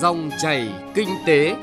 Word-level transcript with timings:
Dòng 0.00 0.30
chảy 0.42 0.68
kinh 0.94 1.08
tế. 1.26 1.56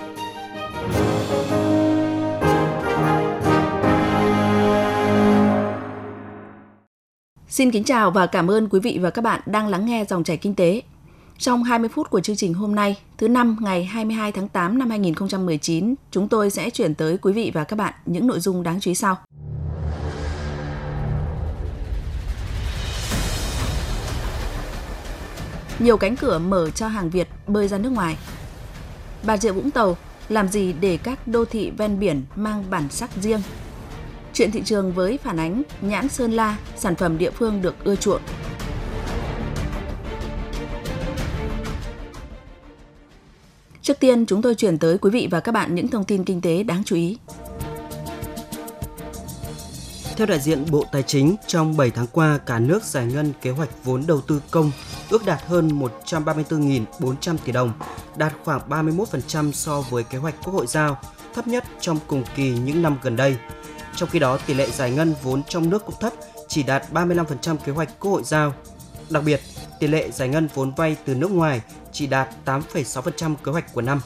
Xin 7.48 7.72
kính 7.72 7.84
chào 7.84 8.12
và 8.12 8.26
cảm 8.26 8.52
ơn 8.52 8.70
quý 8.70 8.80
vị 8.80 9.00
và 9.02 9.10
các 9.10 9.22
bạn 9.22 9.42
đang 9.46 9.68
lắng 9.68 9.86
nghe 9.86 10.06
dòng 10.10 10.24
chảy 10.24 10.38
kinh 10.38 10.56
tế. 10.56 10.82
Trong 11.38 11.64
20 11.64 11.90
phút 11.90 12.10
của 12.10 12.20
chương 12.20 12.36
trình 12.36 12.54
hôm 12.54 12.76
nay, 12.76 12.98
thứ 13.18 13.28
năm 13.28 13.58
ngày 13.62 13.86
22 13.86 14.32
tháng 14.32 14.48
8 14.48 14.80
năm 14.80 14.90
2019, 14.90 15.96
chúng 16.12 16.28
tôi 16.28 16.50
sẽ 16.50 16.70
chuyển 16.70 16.96
tới 16.96 17.18
quý 17.18 17.34
vị 17.34 17.52
và 17.54 17.64
các 17.64 17.76
bạn 17.76 17.94
những 18.06 18.28
nội 18.28 18.40
dung 18.40 18.64
đáng 18.64 18.80
chú 18.80 18.92
ý 18.92 18.96
sau. 18.96 19.18
Nhiều 25.80 25.98
cánh 25.98 26.16
cửa 26.16 26.40
mở 26.40 26.70
cho 26.70 26.88
hàng 26.88 27.10
Việt 27.10 27.28
bơi 27.48 27.68
ra 27.68 27.78
nước 27.78 27.90
ngoài. 27.90 28.18
Bà 29.24 29.38
Rịa 29.38 29.52
Vũng 29.52 29.72
Tàu 29.72 29.98
làm 30.30 30.48
gì 30.48 30.74
để 30.74 30.98
các 30.98 31.28
đô 31.28 31.46
thị 31.46 31.72
ven 31.78 32.00
biển 32.00 32.24
mang 32.36 32.64
bản 32.70 32.90
sắc 32.90 33.10
riêng? 33.22 33.42
Chuyện 34.34 34.52
thị 34.52 34.62
trường 34.66 34.94
với 34.94 35.18
phản 35.24 35.38
ánh 35.38 35.64
nhãn 35.82 36.10
Sơn 36.10 36.32
La, 36.32 36.58
sản 36.76 36.96
phẩm 36.96 37.18
địa 37.18 37.32
phương 37.32 37.62
được 37.62 37.76
ưa 37.84 37.96
chuộng. 37.96 38.22
Trước 43.82 44.00
tiên, 44.00 44.26
chúng 44.26 44.42
tôi 44.42 44.56
chuyển 44.56 44.78
tới 44.78 44.98
quý 44.98 45.10
vị 45.10 45.28
và 45.32 45.40
các 45.40 45.52
bạn 45.52 45.76
những 45.76 45.88
thông 45.88 46.04
tin 46.04 46.24
kinh 46.24 46.42
tế 46.42 46.64
đáng 46.64 46.84
chú 46.86 46.96
ý. 46.96 47.18
Theo 50.18 50.28
đại 50.28 50.40
diện 50.40 50.66
Bộ 50.72 50.86
Tài 50.92 51.04
chính, 51.04 51.36
trong 51.48 51.78
7 51.78 51.92
tháng 51.92 52.08
qua, 52.12 52.40
cả 52.46 52.60
nước 52.60 52.84
giải 52.84 53.06
ngân 53.06 53.34
kế 53.42 53.52
hoạch 53.52 53.70
vốn 53.84 54.04
đầu 54.08 54.22
tư 54.22 54.42
công 54.52 54.72
ước 55.10 55.26
đạt 55.26 55.42
hơn 55.48 55.80
134.400 56.06 57.38
tỷ 57.46 57.52
đồng, 57.52 57.74
đạt 58.18 58.34
khoảng 58.44 58.70
31% 58.70 59.52
so 59.52 59.82
với 59.82 60.04
kế 60.04 60.18
hoạch 60.18 60.36
Quốc 60.44 60.54
hội 60.54 60.68
giao, 60.68 60.98
thấp 61.34 61.48
nhất 61.48 61.64
trong 61.80 62.00
cùng 62.08 62.24
kỳ 62.36 62.50
những 62.50 62.82
năm 62.82 62.98
gần 63.02 63.16
đây. 63.16 63.38
Trong 63.96 64.10
khi 64.10 64.20
đó, 64.20 64.38
tỷ 64.38 64.54
lệ 64.54 64.70
giải 64.72 64.92
ngân 64.92 65.14
vốn 65.24 65.44
trong 65.44 65.70
nước 65.70 65.86
cũng 65.86 65.96
thấp, 66.00 66.14
chỉ 66.48 66.64
đạt 66.64 66.84
35% 66.94 67.58
kế 67.58 67.72
hoạch 67.72 68.00
Quốc 68.00 68.12
hội 68.12 68.24
giao. 68.26 68.54
Đặc 69.10 69.24
biệt, 69.26 69.42
tỷ 69.80 69.88
lệ 69.88 70.12
giải 70.12 70.28
ngân 70.30 70.48
vốn 70.54 70.72
vay 70.76 70.96
từ 71.06 71.16
nước 71.16 71.32
ngoài 71.32 71.62
chỉ 71.92 72.08
đạt 72.08 72.30
8,6% 72.46 73.36
kế 73.36 73.52
hoạch 73.52 73.74
của 73.74 73.82
năm. 73.82 74.02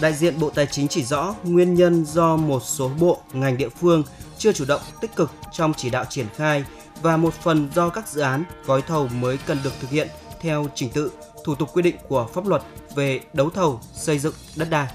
Đại 0.00 0.12
diện 0.12 0.40
Bộ 0.40 0.50
Tài 0.50 0.66
chính 0.66 0.88
chỉ 0.88 1.04
rõ 1.04 1.34
nguyên 1.44 1.74
nhân 1.74 2.04
do 2.04 2.36
một 2.36 2.62
số 2.64 2.90
bộ, 3.00 3.18
ngành 3.32 3.56
địa 3.58 3.68
phương 3.68 4.02
chưa 4.38 4.52
chủ 4.52 4.64
động 4.68 4.80
tích 5.00 5.16
cực 5.16 5.30
trong 5.52 5.72
chỉ 5.76 5.90
đạo 5.90 6.04
triển 6.08 6.26
khai 6.36 6.64
và 7.02 7.16
một 7.16 7.34
phần 7.34 7.68
do 7.74 7.88
các 7.88 8.08
dự 8.08 8.20
án, 8.20 8.44
gói 8.66 8.82
thầu 8.82 9.08
mới 9.08 9.38
cần 9.46 9.58
được 9.64 9.72
thực 9.80 9.90
hiện 9.90 10.08
theo 10.40 10.66
trình 10.74 10.90
tự, 10.90 11.10
thủ 11.44 11.54
tục 11.54 11.68
quy 11.72 11.82
định 11.82 11.96
của 12.08 12.28
pháp 12.34 12.46
luật 12.46 12.62
về 12.94 13.20
đấu 13.32 13.50
thầu, 13.50 13.80
xây 13.92 14.18
dựng 14.18 14.34
đất 14.56 14.70
đai. 14.70 14.86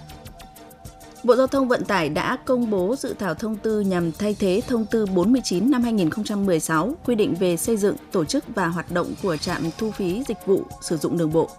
Bộ 1.24 1.36
Giao 1.36 1.48
thông 1.48 1.68
Vận 1.68 1.86
tải 1.86 2.10
đã 2.10 2.38
công 2.46 2.70
bố 2.70 2.96
dự 3.00 3.14
thảo 3.20 3.34
thông 3.34 3.56
tư 3.56 3.80
nhằm 3.80 4.12
thay 4.12 4.36
thế 4.40 4.62
thông 4.68 4.86
tư 4.86 5.06
49 5.06 5.72
năm 5.72 5.84
2016 5.84 6.96
quy 7.06 7.16
định 7.16 7.36
về 7.40 7.58
xây 7.58 7.78
dựng, 7.78 7.96
tổ 8.12 8.26
chức 8.26 8.44
và 8.56 8.68
hoạt 8.68 8.92
động 8.92 9.14
của 9.24 9.38
trạm 9.38 9.64
thu 9.78 9.92
phí 9.92 10.24
dịch 10.28 10.46
vụ 10.46 10.64
sử 10.82 10.98
dụng 10.98 11.18
đường 11.18 11.34
bộ. 11.34 11.50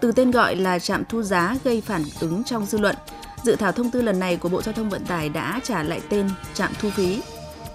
Từ 0.00 0.12
tên 0.12 0.30
gọi 0.30 0.56
là 0.56 0.78
trạm 0.78 1.04
thu 1.04 1.22
giá 1.22 1.56
gây 1.64 1.80
phản 1.80 2.04
ứng 2.20 2.44
trong 2.44 2.66
dư 2.66 2.78
luận, 2.78 2.96
dự 3.42 3.56
thảo 3.56 3.72
thông 3.72 3.90
tư 3.90 4.02
lần 4.02 4.18
này 4.18 4.36
của 4.36 4.48
Bộ 4.48 4.62
Giao 4.62 4.72
thông 4.72 4.90
Vận 4.90 5.04
tải 5.04 5.28
đã 5.28 5.60
trả 5.64 5.82
lại 5.82 6.00
tên 6.08 6.28
trạm 6.54 6.72
thu 6.80 6.90
phí. 6.90 7.22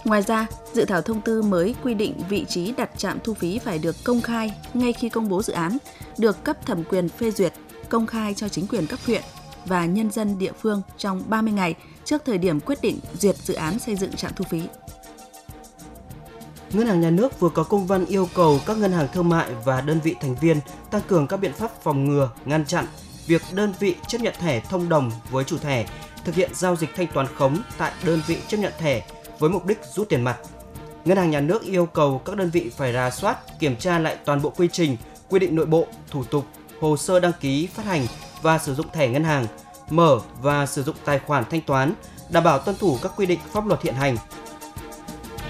Ngoài 0.06 0.22
ra, 0.22 0.48
dự 0.74 0.86
thảo 0.86 1.02
thông 1.02 1.22
tư 1.22 1.42
mới 1.42 1.76
quy 1.84 1.94
định 1.94 2.14
vị 2.30 2.46
trí 2.50 2.72
đặt 2.72 2.90
trạm 2.98 3.20
thu 3.24 3.34
phí 3.34 3.60
phải 3.60 3.80
được 3.80 3.96
công 4.04 4.22
khai 4.22 4.54
ngay 4.74 4.94
khi 4.94 5.10
công 5.10 5.30
bố 5.30 5.44
dự 5.44 5.54
án, 5.54 5.78
được 6.18 6.44
cấp 6.44 6.66
thẩm 6.66 6.84
quyền 6.84 7.10
phê 7.10 7.32
duyệt, 7.32 7.54
công 7.90 8.08
khai 8.08 8.34
cho 8.34 8.50
chính 8.50 8.68
quyền 8.68 8.88
cấp 8.88 9.00
huyện 9.06 9.22
và 9.66 9.86
nhân 9.86 10.12
dân 10.12 10.38
địa 10.40 10.52
phương 10.62 10.82
trong 10.98 11.24
30 11.28 11.54
ngày 11.54 11.76
trước 12.06 12.22
thời 12.26 12.38
điểm 12.38 12.60
quyết 12.60 12.82
định 12.82 13.00
duyệt 13.20 13.36
dự 13.36 13.54
án 13.54 13.80
xây 13.80 13.96
dựng 13.96 14.12
trạm 14.12 14.32
thu 14.36 14.46
phí. 14.50 14.62
Ngân 16.73 16.88
hàng 16.88 17.02
Nhà 17.02 17.10
nước 17.10 17.39
vừa 17.39 17.50
có 17.50 17.64
công 17.64 17.88
văn 17.88 18.06
yêu 18.06 18.30
cầu 18.34 18.60
các 18.66 18.78
ngân 18.78 18.92
hàng 18.92 19.08
thương 19.14 19.30
mại 19.30 19.50
và 19.66 19.82
đơn 19.82 20.00
vị 20.04 20.16
thành 20.22 20.36
viên 20.36 20.60
tăng 20.92 21.02
cường 21.08 21.28
các 21.28 21.38
biện 21.38 21.54
pháp 21.54 21.84
phòng 21.84 22.06
ngừa, 22.06 22.30
ngăn 22.45 22.66
chặn 22.66 22.86
việc 23.28 23.42
đơn 23.54 23.73
vị 23.80 23.95
chấp 24.08 24.22
nhận 24.22 24.34
thẻ 24.39 24.60
thông 24.60 24.89
đồng 24.89 25.12
với 25.32 25.44
chủ 25.44 25.58
thẻ 25.58 25.86
thực 26.26 26.36
hiện 26.36 26.52
giao 26.54 26.76
dịch 26.76 26.89
thanh 26.95 27.08
toán 27.08 27.28
khống 27.36 27.58
tại 27.78 27.92
đơn 28.06 28.22
vị 28.28 28.38
chấp 28.48 28.58
nhận 28.58 28.73
thẻ 28.80 29.04
với 29.39 29.50
mục 29.50 29.66
đích 29.66 29.80
rút 29.94 30.10
tiền 30.10 30.23
mặt. 30.23 30.38
Ngân 31.06 31.17
hàng 31.17 31.32
Nhà 31.32 31.39
nước 31.39 31.64
yêu 31.64 31.86
cầu 31.86 32.22
các 32.26 32.36
đơn 32.36 32.50
vị 32.50 32.72
phải 32.78 32.92
ra 32.92 33.12
soát, 33.12 33.60
kiểm 33.60 33.76
tra 33.76 34.00
lại 34.00 34.17
toàn 34.26 34.42
bộ 34.42 34.50
quy 34.50 34.67
trình, 34.72 34.98
quy 35.30 35.39
định 35.39 35.56
nội 35.56 35.66
bộ, 35.66 35.88
thủ 36.10 36.23
tục, 36.23 36.45
hồ 36.82 36.98
sơ 36.98 37.20
đăng 37.20 37.33
ký 37.39 37.67
phát 37.67 37.86
hành 37.86 38.08
và 38.42 38.58
sử 38.58 38.76
dụng 38.76 38.88
thẻ 38.94 39.08
ngân 39.08 39.23
hàng, 39.23 39.48
mở 39.89 40.20
và 40.42 40.66
sử 40.66 40.83
dụng 40.83 40.95
tài 41.06 41.20
khoản 41.20 41.44
thanh 41.50 41.62
toán, 41.62 41.94
đảm 42.30 42.44
bảo 42.44 42.60
tuân 42.60 42.78
thủ 42.78 42.98
các 43.02 43.12
quy 43.16 43.26
định 43.26 43.39
pháp 43.52 43.67
luật 43.67 43.82
hiện 43.82 43.95
hành. 43.95 44.17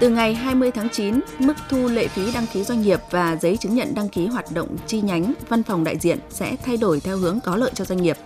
Từ 0.00 0.08
ngày 0.08 0.34
20 0.34 0.70
tháng 0.70 0.88
9, 0.88 1.20
mức 1.38 1.54
thu 1.68 1.88
lệ 1.88 2.08
phí 2.08 2.32
đăng 2.32 2.46
ký 2.52 2.62
doanh 2.62 2.82
nghiệp 2.82 3.00
và 3.10 3.36
giấy 3.36 3.56
chứng 3.56 3.74
nhận 3.74 3.94
đăng 3.94 4.08
ký 4.08 4.26
hoạt 4.26 4.52
động 4.52 4.76
chi 4.86 5.00
nhánh 5.00 5.34
văn 5.48 5.62
phòng 5.62 5.84
đại 5.84 5.98
diện 5.98 6.18
sẽ 6.30 6.56
thay 6.64 6.76
đổi 6.76 7.00
theo 7.00 7.18
hướng 7.18 7.40
có 7.40 7.56
lợi 7.56 7.70
cho 7.74 7.84
doanh 7.84 8.02
nghiệp. 8.02 8.16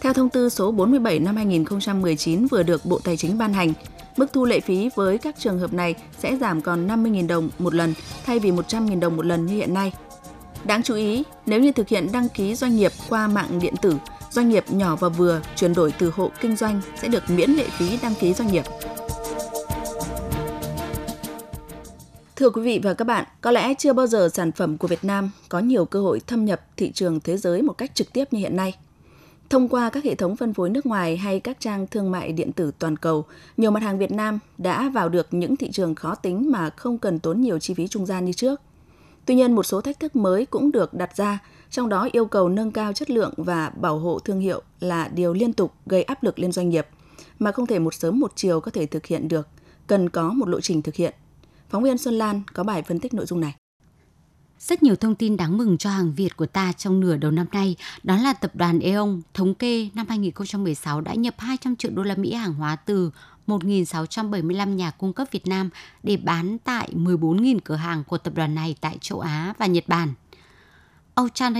Theo 0.00 0.12
thông 0.12 0.28
tư 0.28 0.48
số 0.48 0.72
47 0.72 1.18
năm 1.18 1.36
2019 1.36 2.46
vừa 2.46 2.62
được 2.62 2.84
Bộ 2.84 2.98
Tài 3.04 3.16
chính 3.16 3.38
ban 3.38 3.52
hành, 3.52 3.72
mức 4.16 4.26
thu 4.32 4.44
lệ 4.44 4.60
phí 4.60 4.90
với 4.94 5.18
các 5.18 5.34
trường 5.38 5.58
hợp 5.58 5.72
này 5.72 5.94
sẽ 6.18 6.36
giảm 6.40 6.60
còn 6.60 6.88
50.000 6.88 7.26
đồng 7.26 7.50
một 7.58 7.74
lần 7.74 7.94
thay 8.26 8.38
vì 8.38 8.50
100.000 8.50 9.00
đồng 9.00 9.16
một 9.16 9.26
lần 9.26 9.46
như 9.46 9.54
hiện 9.54 9.74
nay. 9.74 9.92
Đáng 10.64 10.82
chú 10.82 10.94
ý, 10.94 11.22
nếu 11.46 11.60
như 11.60 11.72
thực 11.72 11.88
hiện 11.88 12.12
đăng 12.12 12.28
ký 12.28 12.54
doanh 12.54 12.76
nghiệp 12.76 12.92
qua 13.08 13.28
mạng 13.28 13.58
điện 13.60 13.74
tử, 13.82 13.94
doanh 14.30 14.48
nghiệp 14.48 14.64
nhỏ 14.68 14.96
và 14.96 15.08
vừa 15.08 15.40
chuyển 15.56 15.74
đổi 15.74 15.92
từ 15.98 16.12
hộ 16.14 16.30
kinh 16.40 16.56
doanh 16.56 16.80
sẽ 17.02 17.08
được 17.08 17.30
miễn 17.30 17.50
lệ 17.50 17.64
phí 17.78 17.98
đăng 18.02 18.14
ký 18.14 18.34
doanh 18.34 18.52
nghiệp. 18.52 18.64
Thưa 22.38 22.50
quý 22.50 22.62
vị 22.62 22.80
và 22.82 22.94
các 22.94 23.04
bạn, 23.04 23.24
có 23.40 23.50
lẽ 23.50 23.74
chưa 23.74 23.92
bao 23.92 24.06
giờ 24.06 24.28
sản 24.34 24.52
phẩm 24.52 24.78
của 24.78 24.88
Việt 24.88 25.04
Nam 25.04 25.30
có 25.48 25.58
nhiều 25.58 25.84
cơ 25.84 26.00
hội 26.00 26.20
thâm 26.26 26.44
nhập 26.44 26.60
thị 26.76 26.92
trường 26.92 27.20
thế 27.20 27.36
giới 27.36 27.62
một 27.62 27.72
cách 27.72 27.94
trực 27.94 28.12
tiếp 28.12 28.32
như 28.32 28.38
hiện 28.38 28.56
nay. 28.56 28.74
Thông 29.50 29.68
qua 29.68 29.90
các 29.90 30.04
hệ 30.04 30.14
thống 30.14 30.36
phân 30.36 30.54
phối 30.54 30.70
nước 30.70 30.86
ngoài 30.86 31.16
hay 31.16 31.40
các 31.40 31.60
trang 31.60 31.86
thương 31.86 32.10
mại 32.10 32.32
điện 32.32 32.52
tử 32.52 32.70
toàn 32.78 32.96
cầu, 32.96 33.24
nhiều 33.56 33.70
mặt 33.70 33.82
hàng 33.82 33.98
Việt 33.98 34.10
Nam 34.10 34.38
đã 34.58 34.88
vào 34.88 35.08
được 35.08 35.26
những 35.30 35.56
thị 35.56 35.70
trường 35.70 35.94
khó 35.94 36.14
tính 36.14 36.50
mà 36.50 36.70
không 36.70 36.98
cần 36.98 37.18
tốn 37.18 37.40
nhiều 37.40 37.58
chi 37.58 37.74
phí 37.74 37.88
trung 37.88 38.06
gian 38.06 38.24
như 38.24 38.32
trước. 38.32 38.60
Tuy 39.24 39.34
nhiên, 39.34 39.54
một 39.54 39.62
số 39.62 39.80
thách 39.80 40.00
thức 40.00 40.16
mới 40.16 40.46
cũng 40.46 40.72
được 40.72 40.94
đặt 40.94 41.16
ra, 41.16 41.38
trong 41.70 41.88
đó 41.88 42.08
yêu 42.12 42.26
cầu 42.26 42.48
nâng 42.48 42.72
cao 42.72 42.92
chất 42.92 43.10
lượng 43.10 43.34
và 43.36 43.72
bảo 43.76 43.98
hộ 43.98 44.18
thương 44.18 44.40
hiệu 44.40 44.62
là 44.80 45.08
điều 45.08 45.32
liên 45.32 45.52
tục 45.52 45.72
gây 45.86 46.02
áp 46.02 46.22
lực 46.22 46.38
lên 46.38 46.52
doanh 46.52 46.68
nghiệp, 46.68 46.86
mà 47.38 47.52
không 47.52 47.66
thể 47.66 47.78
một 47.78 47.94
sớm 47.94 48.20
một 48.20 48.32
chiều 48.34 48.60
có 48.60 48.70
thể 48.70 48.86
thực 48.86 49.06
hiện 49.06 49.28
được, 49.28 49.48
cần 49.86 50.08
có 50.10 50.32
một 50.32 50.48
lộ 50.48 50.60
trình 50.60 50.82
thực 50.82 50.94
hiện. 50.94 51.14
Phóng 51.68 51.82
viên 51.82 51.98
Xuân 51.98 52.14
Lan 52.14 52.42
có 52.54 52.64
bài 52.64 52.82
phân 52.82 53.00
tích 53.00 53.14
nội 53.14 53.26
dung 53.26 53.40
này. 53.40 53.54
Rất 54.58 54.82
nhiều 54.82 54.96
thông 54.96 55.14
tin 55.14 55.36
đáng 55.36 55.58
mừng 55.58 55.78
cho 55.78 55.90
hàng 55.90 56.14
Việt 56.14 56.36
của 56.36 56.46
ta 56.46 56.72
trong 56.72 57.00
nửa 57.00 57.16
đầu 57.16 57.30
năm 57.30 57.46
nay, 57.52 57.76
đó 58.02 58.16
là 58.16 58.32
tập 58.32 58.50
đoàn 58.54 58.80
Aeon 58.80 59.20
thống 59.34 59.54
kê 59.54 59.88
năm 59.94 60.06
2016 60.08 61.00
đã 61.00 61.14
nhập 61.14 61.34
200 61.38 61.76
triệu 61.76 61.90
đô 61.94 62.02
la 62.02 62.14
Mỹ 62.14 62.32
hàng 62.32 62.54
hóa 62.54 62.76
từ 62.76 63.10
1.675 63.46 64.74
nhà 64.74 64.90
cung 64.90 65.12
cấp 65.12 65.28
Việt 65.30 65.46
Nam 65.46 65.70
để 66.02 66.16
bán 66.16 66.58
tại 66.64 66.92
14.000 66.94 67.58
cửa 67.64 67.74
hàng 67.74 68.04
của 68.04 68.18
tập 68.18 68.34
đoàn 68.36 68.54
này 68.54 68.76
tại 68.80 68.98
châu 69.00 69.20
Á 69.20 69.54
và 69.58 69.66
Nhật 69.66 69.84
Bản. 69.86 70.14
Ochan 71.20 71.54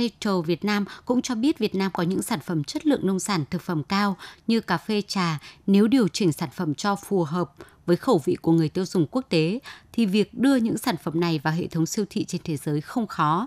Việt 0.47 0.65
Nam 0.65 0.85
cũng 1.05 1.23
cho 1.23 1.35
biết 1.35 1.59
Việt 1.59 1.75
Nam 1.75 1.91
có 1.95 2.03
những 2.03 2.23
sản 2.23 2.41
phẩm 2.41 2.65
chất 2.65 2.87
lượng 2.87 3.07
nông 3.07 3.21
sản 3.21 3.45
thực 3.51 3.63
phẩm 3.63 3.83
cao 3.83 4.17
như 4.47 4.61
cà 4.61 4.79
phê 4.79 5.03
trà 5.09 5.39
nếu 5.67 5.89
điều 5.89 6.09
chỉnh 6.09 6.33
sản 6.33 6.49
phẩm 6.55 6.75
cho 6.75 6.97
phù 6.97 7.25
hợp 7.25 7.55
với 7.88 7.97
khẩu 7.97 8.21
vị 8.25 8.34
của 8.34 8.53
người 8.53 8.69
tiêu 8.69 8.84
dùng 8.84 9.06
quốc 9.10 9.25
tế 9.28 9.59
thì 9.93 10.06
việc 10.06 10.34
đưa 10.34 10.56
những 10.56 10.78
sản 10.78 10.97
phẩm 11.03 11.21
này 11.21 11.41
vào 11.43 11.54
hệ 11.54 11.66
thống 11.66 11.87
siêu 11.87 12.04
thị 12.10 12.25
trên 12.25 12.41
thế 12.44 12.56
giới 12.56 12.81
không 12.81 13.06
khó 13.06 13.47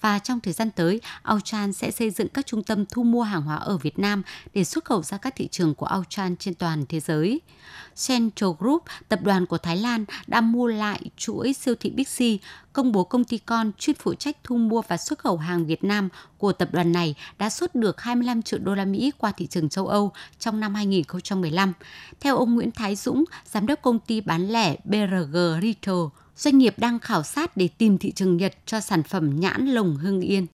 và 0.00 0.18
trong 0.18 0.40
thời 0.40 0.52
gian 0.52 0.70
tới, 0.70 1.00
Auchan 1.22 1.72
sẽ 1.72 1.90
xây 1.90 2.10
dựng 2.10 2.28
các 2.28 2.46
trung 2.46 2.62
tâm 2.62 2.84
thu 2.86 3.02
mua 3.02 3.22
hàng 3.22 3.42
hóa 3.42 3.56
ở 3.56 3.76
Việt 3.76 3.98
Nam 3.98 4.22
để 4.54 4.64
xuất 4.64 4.84
khẩu 4.84 5.02
ra 5.02 5.18
các 5.18 5.34
thị 5.36 5.48
trường 5.48 5.74
của 5.74 5.86
Auchan 5.86 6.36
trên 6.36 6.54
toàn 6.54 6.84
thế 6.88 7.00
giới. 7.00 7.40
Central 8.08 8.50
Group, 8.58 8.82
tập 9.08 9.20
đoàn 9.22 9.46
của 9.46 9.58
Thái 9.58 9.76
Lan, 9.76 10.04
đã 10.26 10.40
mua 10.40 10.66
lại 10.66 11.00
chuỗi 11.16 11.52
siêu 11.52 11.74
thị 11.80 11.90
Big 11.90 12.04
C, 12.04 12.18
công 12.72 12.92
bố 12.92 13.04
công 13.04 13.24
ty 13.24 13.38
con 13.38 13.72
chuyên 13.78 13.96
phụ 13.96 14.14
trách 14.14 14.36
thu 14.44 14.56
mua 14.56 14.82
và 14.88 14.96
xuất 14.96 15.18
khẩu 15.18 15.36
hàng 15.36 15.66
Việt 15.66 15.84
Nam 15.84 16.08
của 16.38 16.52
tập 16.52 16.68
đoàn 16.72 16.92
này 16.92 17.14
đã 17.38 17.50
xuất 17.50 17.74
được 17.74 18.00
25 18.00 18.42
triệu 18.42 18.60
đô 18.60 18.74
la 18.74 18.84
Mỹ 18.84 19.12
qua 19.18 19.32
thị 19.32 19.46
trường 19.46 19.68
châu 19.68 19.86
Âu 19.86 20.12
trong 20.38 20.60
năm 20.60 20.74
2015. 20.74 21.72
Theo 22.20 22.36
ông 22.36 22.54
Nguyễn 22.54 22.70
Thái 22.70 22.96
Dũng, 22.96 23.24
giám 23.44 23.66
đốc 23.66 23.82
công 23.82 23.98
ty 23.98 24.20
bán 24.20 24.48
lẻ 24.48 24.76
BRG 24.84 25.36
Retail, 25.62 25.98
doanh 26.40 26.58
nghiệp 26.58 26.74
đang 26.76 26.98
khảo 26.98 27.22
sát 27.22 27.56
để 27.56 27.68
tìm 27.78 27.98
thị 27.98 28.12
trường 28.12 28.36
Nhật 28.36 28.52
cho 28.66 28.80
sản 28.80 29.02
phẩm 29.02 29.40
nhãn 29.40 29.66
lồng 29.66 29.96
Hưng 29.96 30.20
Yên. 30.20 30.46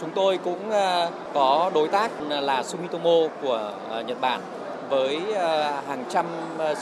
Chúng 0.00 0.10
tôi 0.14 0.38
cũng 0.38 0.70
à, 0.70 1.10
có 1.34 1.70
đối 1.74 1.88
tác 1.88 2.10
là 2.28 2.62
Sumitomo 2.62 3.28
của 3.42 3.74
à, 3.90 4.02
Nhật 4.02 4.20
Bản 4.20 4.40
với 4.88 5.34
à, 5.34 5.82
hàng 5.88 6.04
trăm 6.10 6.26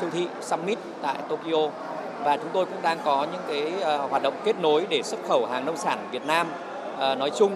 siêu 0.00 0.10
thị 0.12 0.26
Summit 0.40 0.78
tại 1.02 1.16
Tokyo 1.28 1.70
và 2.24 2.36
chúng 2.36 2.50
tôi 2.52 2.66
cũng 2.66 2.82
đang 2.82 2.98
có 3.04 3.26
những 3.32 3.42
cái 3.48 3.72
hoạt 3.98 4.22
động 4.22 4.34
kết 4.44 4.56
nối 4.60 4.86
để 4.90 5.02
xuất 5.02 5.20
khẩu 5.28 5.46
hàng 5.46 5.64
nông 5.64 5.76
sản 5.76 6.08
Việt 6.10 6.26
Nam 6.26 6.46
nói 6.98 7.30
chung 7.38 7.52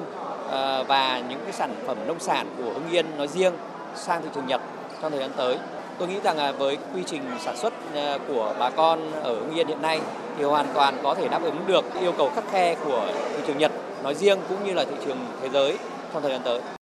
và 0.89 1.23
những 1.29 1.41
cái 1.45 1.53
sản 1.53 1.75
phẩm 1.87 1.97
nông 2.07 2.21
sản 2.21 2.47
của 2.59 2.73
Hưng 2.75 2.91
Yên 2.91 3.07
nói 3.17 3.29
riêng 3.29 3.53
sang 3.97 4.23
thị 4.23 4.29
trường 4.35 4.47
Nhật 4.47 4.61
trong 5.03 5.13
thời 5.13 5.21
gian 5.21 5.31
tới. 5.37 5.59
Tôi 6.03 6.11
nghĩ 6.11 6.21
rằng 6.25 6.59
với 6.59 6.79
quy 6.95 7.03
trình 7.07 7.23
sản 7.41 7.57
xuất 7.57 7.73
ờ, 7.95 8.19
của 8.29 8.55
bà 8.59 8.71
con 8.71 9.13
ở 9.23 9.35
Hưng 9.35 9.55
Yên 9.55 9.69
hiện 9.69 9.83
nay 9.83 10.01
thì 10.39 10.45
hoàn 10.45 10.67
toàn 10.75 10.99
có 11.03 11.15
thể 11.15 11.29
đáp 11.29 11.43
ứng 11.43 11.57
được 11.67 11.85
yêu 12.01 12.13
cầu 12.19 12.31
khắt 12.35 12.45
khe 12.53 12.75
của 12.85 13.07
thị 13.37 13.43
trường 13.47 13.59
Nhật 13.59 13.73
nói 14.03 14.15
riêng 14.15 14.39
cũng 14.49 14.67
như 14.67 14.73
là 14.73 14.85
thị 14.85 14.97
trường 15.05 15.19
thế 15.43 15.49
giới 15.49 15.79
trong 16.13 16.23
thời 16.23 16.33
gian 16.33 16.41
tới. 16.45 16.82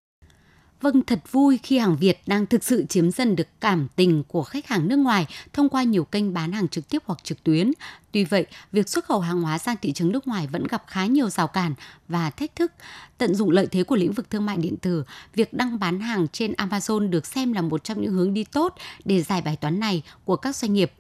Vâng, 0.81 1.03
thật 1.03 1.19
vui 1.31 1.59
khi 1.63 1.77
hàng 1.77 1.97
Việt 1.97 2.21
đang 2.27 2.45
thực 2.45 2.63
sự 2.63 2.85
chiếm 2.89 3.11
dần 3.11 3.35
được 3.35 3.47
cảm 3.61 3.87
tình 3.95 4.23
của 4.27 4.43
khách 4.43 4.67
hàng 4.67 4.87
nước 4.87 4.95
ngoài 4.95 5.25
thông 5.53 5.69
qua 5.69 5.83
nhiều 5.83 6.03
kênh 6.03 6.33
bán 6.33 6.51
hàng 6.51 6.67
trực 6.67 6.89
tiếp 6.89 7.01
hoặc 7.05 7.23
trực 7.23 7.43
tuyến. 7.43 7.71
Tuy 8.11 8.23
vậy, 8.23 8.45
việc 8.71 8.89
xuất 8.89 9.05
khẩu 9.05 9.19
hàng 9.19 9.41
hóa 9.41 9.57
sang 9.57 9.75
thị 9.81 9.91
trường 9.91 10.11
nước 10.11 10.27
ngoài 10.27 10.47
vẫn 10.47 10.63
gặp 10.67 10.83
khá 10.87 11.05
nhiều 11.05 11.29
rào 11.29 11.47
cản 11.47 11.73
và 12.07 12.29
thách 12.29 12.55
thức. 12.55 12.71
Tận 13.17 13.35
dụng 13.35 13.49
lợi 13.49 13.67
thế 13.71 13.83
của 13.83 13.95
lĩnh 13.95 14.11
vực 14.11 14.29
thương 14.29 14.45
mại 14.45 14.57
điện 14.57 14.77
tử, 14.77 15.03
việc 15.33 15.53
đăng 15.53 15.79
bán 15.79 15.99
hàng 15.99 16.27
trên 16.27 16.51
Amazon 16.51 17.09
được 17.09 17.25
xem 17.25 17.53
là 17.53 17.61
một 17.61 17.83
trong 17.83 18.01
những 18.01 18.13
hướng 18.13 18.33
đi 18.33 18.43
tốt 18.43 18.75
để 19.05 19.21
giải 19.21 19.41
bài 19.41 19.55
toán 19.55 19.79
này 19.79 20.03
của 20.25 20.35
các 20.35 20.55
doanh 20.55 20.73
nghiệp. 20.73 20.91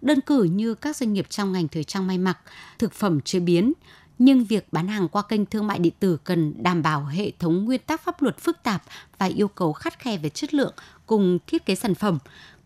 Đơn 0.00 0.20
cử 0.20 0.42
như 0.42 0.74
các 0.74 0.96
doanh 0.96 1.12
nghiệp 1.12 1.26
trong 1.30 1.52
ngành 1.52 1.68
thời 1.68 1.84
trang 1.84 2.06
may 2.06 2.18
mặc, 2.18 2.38
thực 2.78 2.92
phẩm 2.92 3.20
chế 3.20 3.40
biến, 3.40 3.72
nhưng 4.18 4.44
việc 4.44 4.66
bán 4.72 4.88
hàng 4.88 5.08
qua 5.08 5.22
kênh 5.22 5.46
thương 5.46 5.66
mại 5.66 5.78
điện 5.78 5.92
tử 6.00 6.18
cần 6.24 6.54
đảm 6.62 6.82
bảo 6.82 7.04
hệ 7.04 7.32
thống 7.38 7.64
nguyên 7.64 7.80
tắc 7.86 8.04
pháp 8.04 8.22
luật 8.22 8.38
phức 8.38 8.62
tạp 8.62 8.82
và 9.18 9.26
yêu 9.26 9.48
cầu 9.48 9.72
khắt 9.72 9.98
khe 9.98 10.16
về 10.16 10.28
chất 10.28 10.54
lượng 10.54 10.74
cùng 11.06 11.38
thiết 11.46 11.66
kế 11.66 11.74
sản 11.74 11.94
phẩm. 11.94 12.18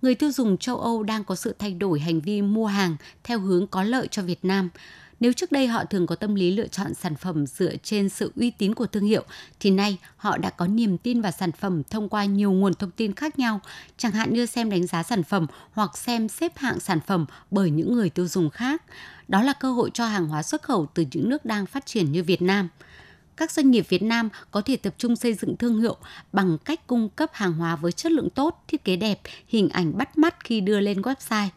Người 0.02 0.14
tiêu 0.14 0.32
dùng 0.32 0.58
châu 0.58 0.80
Âu 0.80 1.02
đang 1.02 1.24
có 1.24 1.34
sự 1.34 1.54
thay 1.58 1.74
đổi 1.74 2.00
hành 2.00 2.20
vi 2.20 2.42
mua 2.42 2.66
hàng 2.66 2.96
theo 3.24 3.38
hướng 3.38 3.66
có 3.66 3.82
lợi 3.82 4.08
cho 4.10 4.22
Việt 4.22 4.44
Nam. 4.44 4.68
Nếu 5.20 5.32
trước 5.32 5.52
đây 5.52 5.66
họ 5.66 5.84
thường 5.84 6.06
có 6.06 6.14
tâm 6.14 6.34
lý 6.34 6.50
lựa 6.50 6.66
chọn 6.68 6.94
sản 6.94 7.14
phẩm 7.14 7.46
dựa 7.46 7.76
trên 7.82 8.08
sự 8.08 8.32
uy 8.36 8.50
tín 8.50 8.74
của 8.74 8.86
thương 8.86 9.04
hiệu, 9.04 9.24
thì 9.60 9.70
nay 9.70 9.98
họ 10.16 10.36
đã 10.36 10.50
có 10.50 10.66
niềm 10.66 10.98
tin 10.98 11.20
vào 11.20 11.32
sản 11.32 11.52
phẩm 11.52 11.82
thông 11.90 12.08
qua 12.08 12.24
nhiều 12.24 12.52
nguồn 12.52 12.74
thông 12.74 12.90
tin 12.90 13.14
khác 13.14 13.38
nhau, 13.38 13.60
chẳng 13.96 14.12
hạn 14.12 14.32
như 14.34 14.46
xem 14.46 14.70
đánh 14.70 14.86
giá 14.86 15.02
sản 15.02 15.22
phẩm 15.22 15.46
hoặc 15.72 15.98
xem 15.98 16.28
xếp 16.28 16.52
hạng 16.56 16.80
sản 16.80 17.00
phẩm 17.06 17.26
bởi 17.50 17.70
những 17.70 17.94
người 17.94 18.10
tiêu 18.10 18.26
dùng 18.26 18.50
khác. 18.50 18.82
Đó 19.28 19.42
là 19.42 19.52
cơ 19.52 19.72
hội 19.72 19.90
cho 19.94 20.06
hàng 20.06 20.26
hóa 20.28 20.42
xuất 20.42 20.62
khẩu 20.62 20.86
từ 20.94 21.04
những 21.12 21.28
nước 21.28 21.44
đang 21.44 21.66
phát 21.66 21.86
triển 21.86 22.12
như 22.12 22.22
Việt 22.22 22.42
Nam 22.42 22.68
các 23.38 23.50
doanh 23.50 23.70
nghiệp 23.70 23.86
Việt 23.88 24.02
Nam 24.02 24.28
có 24.50 24.60
thể 24.60 24.76
tập 24.76 24.94
trung 24.98 25.16
xây 25.16 25.34
dựng 25.34 25.56
thương 25.56 25.80
hiệu 25.80 25.96
bằng 26.32 26.58
cách 26.64 26.86
cung 26.86 27.08
cấp 27.08 27.30
hàng 27.32 27.52
hóa 27.52 27.76
với 27.76 27.92
chất 27.92 28.12
lượng 28.12 28.30
tốt, 28.30 28.64
thiết 28.68 28.84
kế 28.84 28.96
đẹp, 28.96 29.20
hình 29.48 29.68
ảnh 29.68 29.98
bắt 29.98 30.18
mắt 30.18 30.44
khi 30.44 30.60
đưa 30.60 30.80
lên 30.80 31.02
website. 31.02 31.48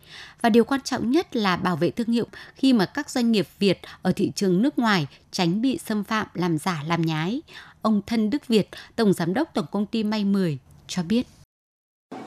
Và 0.42 0.50
điều 0.50 0.64
quan 0.64 0.82
trọng 0.82 1.12
nhất 1.12 1.36
là 1.36 1.58
bảo 1.58 1.76
vệ 1.76 1.92
thương 1.92 2.08
hiệu 2.08 2.28
khi 2.56 2.74
mà 2.74 2.86
các 2.86 3.10
doanh 3.10 3.32
nghiệp 3.32 3.48
Việt 3.60 3.80
ở 4.02 4.12
thị 4.16 4.32
trường 4.36 4.62
nước 4.62 4.80
ngoài 4.80 5.08
tránh 5.32 5.62
bị 5.62 5.78
xâm 5.78 6.04
phạm 6.04 6.28
làm 6.34 6.58
giả 6.58 6.84
làm 6.88 7.02
nhái. 7.02 7.42
Ông 7.82 8.02
Thân 8.06 8.30
Đức 8.30 8.48
Việt, 8.48 8.70
Tổng 8.96 9.14
Giám 9.14 9.34
đốc 9.34 9.54
Tổng 9.54 9.66
Công 9.72 9.86
ty 9.86 10.04
May 10.04 10.26
10 10.26 10.58
cho 10.88 11.04
biết. 11.04 11.28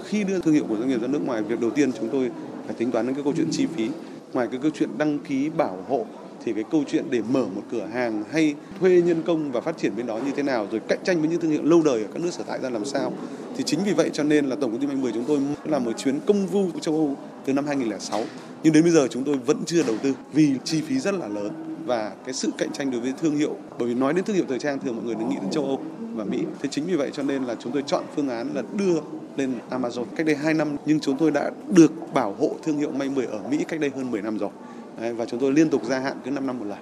Khi 0.05 0.25
đưa 0.25 0.41
thương 0.41 0.55
hiệu 0.55 0.67
của 0.69 0.77
doanh 0.77 0.89
nghiệp 0.89 1.01
ra 1.01 1.09
nước 1.09 1.23
ngoài, 1.23 1.43
việc 1.43 1.61
đầu 1.61 1.71
tiên 1.71 1.93
chúng 1.93 2.09
tôi 2.13 2.31
phải 2.67 2.75
tính 2.75 2.91
toán 2.91 3.07
đến 3.07 3.15
cái 3.15 3.25
câu 3.25 3.33
chuyện 3.37 3.49
chi 3.51 3.67
phí. 3.67 3.89
Ngoài 4.33 4.49
cái 4.51 4.61
câu 4.63 4.71
chuyện 4.75 4.99
đăng 4.99 5.19
ký 5.19 5.49
bảo 5.49 5.85
hộ 5.89 6.07
thì 6.45 6.53
cái 6.53 6.65
câu 6.71 6.85
chuyện 6.87 7.05
để 7.11 7.23
mở 7.31 7.47
một 7.55 7.63
cửa 7.71 7.87
hàng 7.93 8.25
hay 8.33 8.55
thuê 8.81 9.03
nhân 9.03 9.23
công 9.27 9.53
và 9.53 9.61
phát 9.61 9.79
triển 9.79 9.97
bên 9.97 10.07
đó 10.07 10.19
như 10.27 10.33
thế 10.37 10.43
nào, 10.43 10.69
rồi 10.71 10.81
cạnh 10.89 10.99
tranh 11.05 11.21
với 11.21 11.29
những 11.29 11.41
thương 11.41 11.51
hiệu 11.51 11.63
lâu 11.65 11.83
đời 11.83 12.03
ở 12.03 12.09
các 12.13 12.23
nước 12.23 12.33
sở 12.33 12.45
tại 12.47 12.61
ra 12.63 12.71
làm 12.71 12.85
sao, 12.85 13.13
thì 13.57 13.65
chính 13.65 13.81
vì 13.85 13.93
vậy 13.93 14.11
cho 14.13 14.23
nên 14.23 14.47
là 14.47 14.57
tổng 14.57 14.71
công 14.71 14.81
ty 14.81 14.87
May 14.87 14.97
10 14.97 15.13
chúng 15.13 15.25
tôi 15.25 15.39
làm 15.65 15.85
một 15.85 15.93
chuyến 15.99 16.21
công 16.27 16.47
vu 16.47 16.69
của 16.73 16.81
châu 16.81 16.95
Âu 16.95 17.17
từ 17.45 17.53
năm 17.53 17.67
2006 17.67 18.25
nhưng 18.63 18.73
đến 18.73 18.83
bây 18.83 18.93
giờ 18.93 19.09
chúng 19.11 19.25
tôi 19.25 19.37
vẫn 19.37 19.57
chưa 19.67 19.83
đầu 19.83 19.97
tư 20.03 20.15
vì 20.33 20.53
chi 20.65 20.81
phí 20.81 20.99
rất 20.99 21.15
là 21.15 21.29
lớn 21.29 21.51
và 21.87 22.13
cái 22.25 22.35
sự 22.35 22.51
cạnh 22.59 22.73
tranh 22.73 22.91
đối 22.91 23.01
với 23.01 23.13
thương 23.21 23.37
hiệu, 23.37 23.57
bởi 23.79 23.89
vì 23.89 23.95
nói 23.95 24.13
đến 24.13 24.25
thương 24.25 24.37
hiệu 24.37 24.45
thời 24.49 24.59
trang 24.59 24.79
thường 24.79 24.97
mọi 24.97 25.05
người 25.05 25.15
nghĩ 25.15 25.37
đến 25.41 25.51
châu 25.51 25.65
Âu 25.65 25.81
và 26.15 26.25
Mỹ. 26.25 26.39
Thế 26.63 26.69
chính 26.73 26.87
vì 26.87 26.97
vậy 26.97 27.11
cho 27.13 27.23
nên 27.23 27.45
là 27.45 27.55
chúng 27.55 27.73
tôi 27.73 27.83
chọn 27.87 28.05
phương 28.17 28.29
án 28.29 28.49
là 28.55 28.63
đưa 28.79 28.95
lên 29.37 29.53
Amazon 29.71 30.05
cách 30.17 30.27
đây 30.27 30.37
2 30.37 30.55
năm, 30.55 30.69
nhưng 30.87 31.01
chúng 31.01 31.17
tôi 31.19 31.31
đã 31.31 31.51
được 31.69 31.93
bảo 32.15 32.35
hộ 32.39 32.57
thương 32.63 32.79
hiệu 32.79 32.91
May 32.91 33.09
10 33.09 33.27
ở 33.27 33.41
Mỹ 33.51 33.65
cách 33.69 33.81
đây 33.81 33.91
hơn 33.97 34.11
10 34.11 34.23
năm 34.23 34.39
rồi 34.39 34.51
và 34.97 35.27
chúng 35.27 35.41
tôi 35.41 35.53
liên 35.53 35.71
tục 35.71 35.85
gia 35.85 35.99
hạn 35.99 36.21
cứ 36.25 36.31
5 36.31 36.47
năm 36.47 36.59
một 36.59 36.65
lần. 36.65 36.79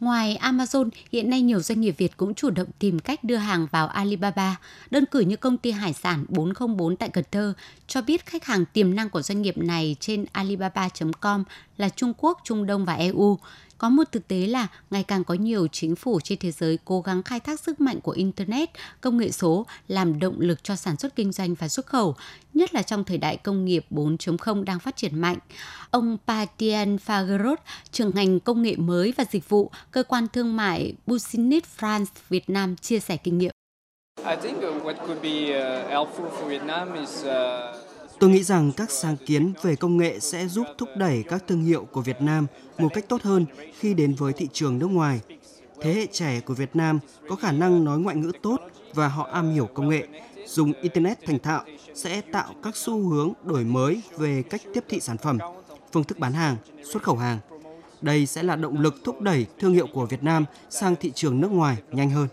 Ngoài 0.00 0.38
Amazon, 0.40 0.88
hiện 1.12 1.30
nay 1.30 1.42
nhiều 1.42 1.60
doanh 1.60 1.80
nghiệp 1.80 1.94
Việt 1.98 2.16
cũng 2.16 2.34
chủ 2.34 2.50
động 2.50 2.68
tìm 2.78 2.98
cách 2.98 3.24
đưa 3.24 3.36
hàng 3.36 3.66
vào 3.70 3.88
Alibaba. 3.88 4.56
Đơn 4.90 5.04
cử 5.10 5.20
như 5.20 5.36
công 5.36 5.58
ty 5.58 5.70
hải 5.70 5.92
sản 5.92 6.24
404 6.28 6.96
tại 6.96 7.08
Cần 7.08 7.24
Thơ 7.30 7.54
cho 7.86 8.02
biết 8.02 8.26
khách 8.26 8.44
hàng 8.44 8.64
tiềm 8.72 8.94
năng 8.94 9.10
của 9.10 9.22
doanh 9.22 9.42
nghiệp 9.42 9.58
này 9.58 9.96
trên 10.00 10.24
alibaba.com 10.32 11.44
là 11.76 11.88
Trung 11.88 12.12
Quốc, 12.18 12.40
Trung 12.44 12.66
Đông 12.66 12.84
và 12.84 12.94
EU. 12.94 13.38
Có 13.78 13.88
một 13.88 14.04
thực 14.12 14.28
tế 14.28 14.46
là 14.46 14.66
ngày 14.90 15.02
càng 15.02 15.24
có 15.24 15.34
nhiều 15.34 15.68
chính 15.72 15.96
phủ 15.96 16.20
trên 16.20 16.38
thế 16.38 16.50
giới 16.50 16.78
cố 16.84 17.00
gắng 17.00 17.22
khai 17.22 17.40
thác 17.40 17.60
sức 17.60 17.80
mạnh 17.80 18.00
của 18.00 18.12
Internet, 18.12 18.70
công 19.00 19.18
nghệ 19.18 19.30
số 19.30 19.66
làm 19.88 20.18
động 20.18 20.40
lực 20.40 20.64
cho 20.64 20.76
sản 20.76 20.96
xuất 20.96 21.16
kinh 21.16 21.32
doanh 21.32 21.54
và 21.54 21.68
xuất 21.68 21.86
khẩu, 21.86 22.16
nhất 22.54 22.74
là 22.74 22.82
trong 22.82 23.04
thời 23.04 23.18
đại 23.18 23.36
công 23.36 23.64
nghiệp 23.64 23.86
4.0 23.90 24.64
đang 24.64 24.78
phát 24.78 24.96
triển 24.96 25.20
mạnh. 25.20 25.38
Ông 25.90 26.16
Patien 26.26 26.96
Fagerot, 27.06 27.56
trưởng 27.92 28.10
ngành 28.14 28.40
công 28.40 28.62
nghệ 28.62 28.76
mới 28.76 29.14
và 29.16 29.24
dịch 29.30 29.48
vụ, 29.48 29.70
cơ 29.90 30.02
quan 30.02 30.26
thương 30.32 30.56
mại 30.56 30.94
Business 31.06 31.66
France 31.78 32.06
Việt 32.28 32.50
Nam 32.50 32.76
chia 32.76 32.98
sẻ 32.98 33.16
kinh 33.16 33.38
nghiệm. 33.38 33.50
I 34.26 34.36
think 34.42 34.60
what 34.60 34.96
could 35.06 35.22
be 35.22 35.50
uh, 35.50 35.90
helpful 35.90 36.28
for 36.30 36.48
Vietnam 36.48 36.94
is 36.94 37.24
uh, 37.24 37.77
Tôi 38.20 38.30
nghĩ 38.30 38.42
rằng 38.42 38.72
các 38.72 38.90
sáng 38.90 39.16
kiến 39.26 39.52
về 39.62 39.76
công 39.76 39.96
nghệ 39.96 40.20
sẽ 40.20 40.48
giúp 40.48 40.66
thúc 40.78 40.88
đẩy 40.96 41.24
các 41.28 41.44
thương 41.48 41.64
hiệu 41.64 41.84
của 41.92 42.00
Việt 42.00 42.20
Nam 42.20 42.46
một 42.78 42.88
cách 42.94 43.04
tốt 43.08 43.22
hơn 43.22 43.46
khi 43.78 43.94
đến 43.94 44.14
với 44.14 44.32
thị 44.32 44.48
trường 44.52 44.78
nước 44.78 44.86
ngoài. 44.86 45.20
Thế 45.80 45.92
hệ 45.92 46.06
trẻ 46.06 46.40
của 46.40 46.54
Việt 46.54 46.76
Nam 46.76 46.98
có 47.28 47.36
khả 47.36 47.52
năng 47.52 47.84
nói 47.84 47.98
ngoại 47.98 48.16
ngữ 48.16 48.32
tốt 48.42 48.60
và 48.94 49.08
họ 49.08 49.28
am 49.32 49.50
hiểu 49.50 49.68
công 49.74 49.88
nghệ, 49.88 50.06
dùng 50.46 50.72
Internet 50.82 51.26
thành 51.26 51.38
thạo 51.38 51.64
sẽ 51.94 52.20
tạo 52.20 52.54
các 52.62 52.76
xu 52.76 53.08
hướng 53.08 53.32
đổi 53.44 53.64
mới 53.64 54.00
về 54.16 54.42
cách 54.50 54.60
tiếp 54.74 54.84
thị 54.88 55.00
sản 55.00 55.16
phẩm, 55.16 55.38
phương 55.92 56.04
thức 56.04 56.18
bán 56.18 56.32
hàng, 56.32 56.56
xuất 56.92 57.02
khẩu 57.02 57.16
hàng. 57.16 57.38
Đây 58.00 58.26
sẽ 58.26 58.42
là 58.42 58.56
động 58.56 58.80
lực 58.80 58.94
thúc 59.04 59.20
đẩy 59.20 59.46
thương 59.58 59.72
hiệu 59.72 59.86
của 59.92 60.06
Việt 60.06 60.22
Nam 60.22 60.44
sang 60.70 60.96
thị 60.96 61.12
trường 61.14 61.40
nước 61.40 61.50
ngoài 61.50 61.76
nhanh 61.90 62.10
hơn. 62.10 62.28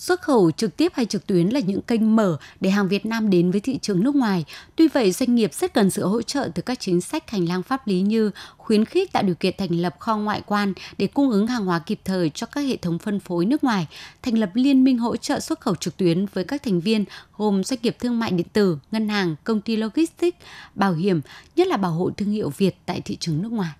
Xuất 0.00 0.22
khẩu 0.22 0.50
trực 0.50 0.76
tiếp 0.76 0.92
hay 0.94 1.06
trực 1.06 1.26
tuyến 1.26 1.48
là 1.48 1.60
những 1.60 1.82
kênh 1.82 2.16
mở 2.16 2.36
để 2.60 2.70
hàng 2.70 2.88
Việt 2.88 3.06
Nam 3.06 3.30
đến 3.30 3.50
với 3.50 3.60
thị 3.60 3.78
trường 3.82 4.04
nước 4.04 4.14
ngoài. 4.14 4.44
Tuy 4.76 4.88
vậy, 4.88 5.12
doanh 5.12 5.34
nghiệp 5.34 5.54
rất 5.54 5.74
cần 5.74 5.90
sự 5.90 6.06
hỗ 6.06 6.22
trợ 6.22 6.48
từ 6.54 6.62
các 6.62 6.80
chính 6.80 7.00
sách 7.00 7.30
hành 7.30 7.48
lang 7.48 7.62
pháp 7.62 7.86
lý 7.86 8.00
như 8.00 8.30
khuyến 8.56 8.84
khích 8.84 9.12
tạo 9.12 9.22
điều 9.22 9.34
kiện 9.34 9.54
thành 9.58 9.70
lập 9.70 9.96
kho 9.98 10.16
ngoại 10.16 10.42
quan 10.46 10.72
để 10.98 11.06
cung 11.06 11.30
ứng 11.30 11.46
hàng 11.46 11.64
hóa 11.64 11.78
kịp 11.78 12.00
thời 12.04 12.30
cho 12.30 12.46
các 12.46 12.60
hệ 12.60 12.76
thống 12.76 12.98
phân 12.98 13.20
phối 13.20 13.46
nước 13.46 13.64
ngoài, 13.64 13.86
thành 14.22 14.38
lập 14.38 14.50
liên 14.54 14.84
minh 14.84 14.98
hỗ 14.98 15.16
trợ 15.16 15.40
xuất 15.40 15.60
khẩu 15.60 15.74
trực 15.74 15.96
tuyến 15.96 16.26
với 16.26 16.44
các 16.44 16.62
thành 16.62 16.80
viên 16.80 17.04
gồm 17.36 17.64
doanh 17.64 17.80
nghiệp 17.82 17.96
thương 18.00 18.18
mại 18.18 18.30
điện 18.30 18.46
tử, 18.52 18.78
ngân 18.92 19.08
hàng, 19.08 19.36
công 19.44 19.60
ty 19.60 19.76
logistics, 19.76 20.38
bảo 20.74 20.92
hiểm, 20.92 21.20
nhất 21.56 21.66
là 21.68 21.76
bảo 21.76 21.92
hộ 21.92 22.10
thương 22.16 22.30
hiệu 22.30 22.52
Việt 22.56 22.76
tại 22.86 23.00
thị 23.00 23.16
trường 23.20 23.42
nước 23.42 23.52
ngoài. 23.52 23.70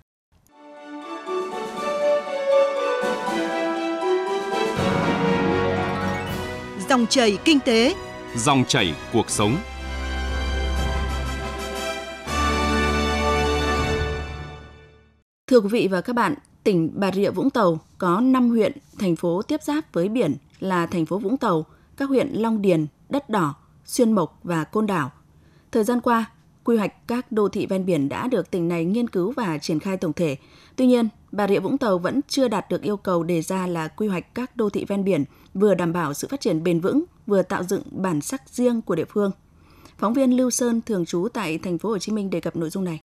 Dòng 6.91 7.07
chảy 7.07 7.37
kinh 7.45 7.59
tế, 7.59 7.95
dòng 8.35 8.63
chảy 8.67 8.95
cuộc 9.13 9.29
sống. 9.29 9.57
Thưa 15.47 15.59
quý 15.59 15.69
vị 15.71 15.87
và 15.91 16.01
các 16.01 16.13
bạn, 16.15 16.35
tỉnh 16.63 16.91
Bà 16.95 17.11
Rịa 17.11 17.29
Vũng 17.29 17.49
Tàu 17.49 17.79
có 17.97 18.19
5 18.19 18.49
huyện, 18.49 18.71
thành 18.99 19.15
phố 19.15 19.41
tiếp 19.41 19.63
giáp 19.63 19.93
với 19.93 20.09
biển 20.09 20.35
là 20.59 20.85
thành 20.85 21.05
phố 21.05 21.17
Vũng 21.17 21.37
Tàu, 21.37 21.65
các 21.97 22.09
huyện 22.09 22.27
Long 22.27 22.61
Điền, 22.61 22.87
Đất 23.09 23.29
Đỏ, 23.29 23.55
Xuyên 23.85 24.11
Mộc 24.11 24.39
và 24.43 24.63
Côn 24.63 24.87
Đảo. 24.87 25.11
Thời 25.71 25.83
gian 25.83 26.01
qua, 26.01 26.25
quy 26.71 26.77
hoạch 26.77 27.07
các 27.07 27.31
đô 27.31 27.49
thị 27.49 27.65
ven 27.65 27.85
biển 27.85 28.09
đã 28.09 28.27
được 28.27 28.51
tỉnh 28.51 28.67
này 28.67 28.85
nghiên 28.85 29.07
cứu 29.07 29.31
và 29.31 29.57
triển 29.57 29.79
khai 29.79 29.97
tổng 29.97 30.13
thể. 30.13 30.37
Tuy 30.75 30.85
nhiên, 30.85 31.09
Bà 31.31 31.47
Rịa 31.47 31.59
Vũng 31.59 31.77
Tàu 31.77 31.97
vẫn 31.97 32.19
chưa 32.27 32.47
đạt 32.47 32.69
được 32.69 32.81
yêu 32.81 32.97
cầu 32.97 33.23
đề 33.23 33.41
ra 33.41 33.67
là 33.67 33.87
quy 33.87 34.07
hoạch 34.07 34.35
các 34.35 34.57
đô 34.57 34.69
thị 34.69 34.85
ven 34.87 35.03
biển 35.03 35.25
vừa 35.53 35.75
đảm 35.75 35.93
bảo 35.93 36.13
sự 36.13 36.27
phát 36.27 36.41
triển 36.41 36.63
bền 36.63 36.79
vững, 36.79 37.03
vừa 37.27 37.41
tạo 37.41 37.63
dựng 37.63 37.81
bản 37.91 38.21
sắc 38.21 38.49
riêng 38.49 38.81
của 38.81 38.95
địa 38.95 39.05
phương. 39.09 39.31
Phóng 39.97 40.13
viên 40.13 40.37
Lưu 40.37 40.49
Sơn 40.49 40.81
thường 40.81 41.05
trú 41.05 41.27
tại 41.33 41.57
thành 41.57 41.77
phố 41.77 41.89
Hồ 41.89 41.97
Chí 41.97 42.11
Minh 42.11 42.29
đề 42.29 42.39
cập 42.39 42.55
nội 42.55 42.69
dung 42.69 42.83
này. 42.83 42.99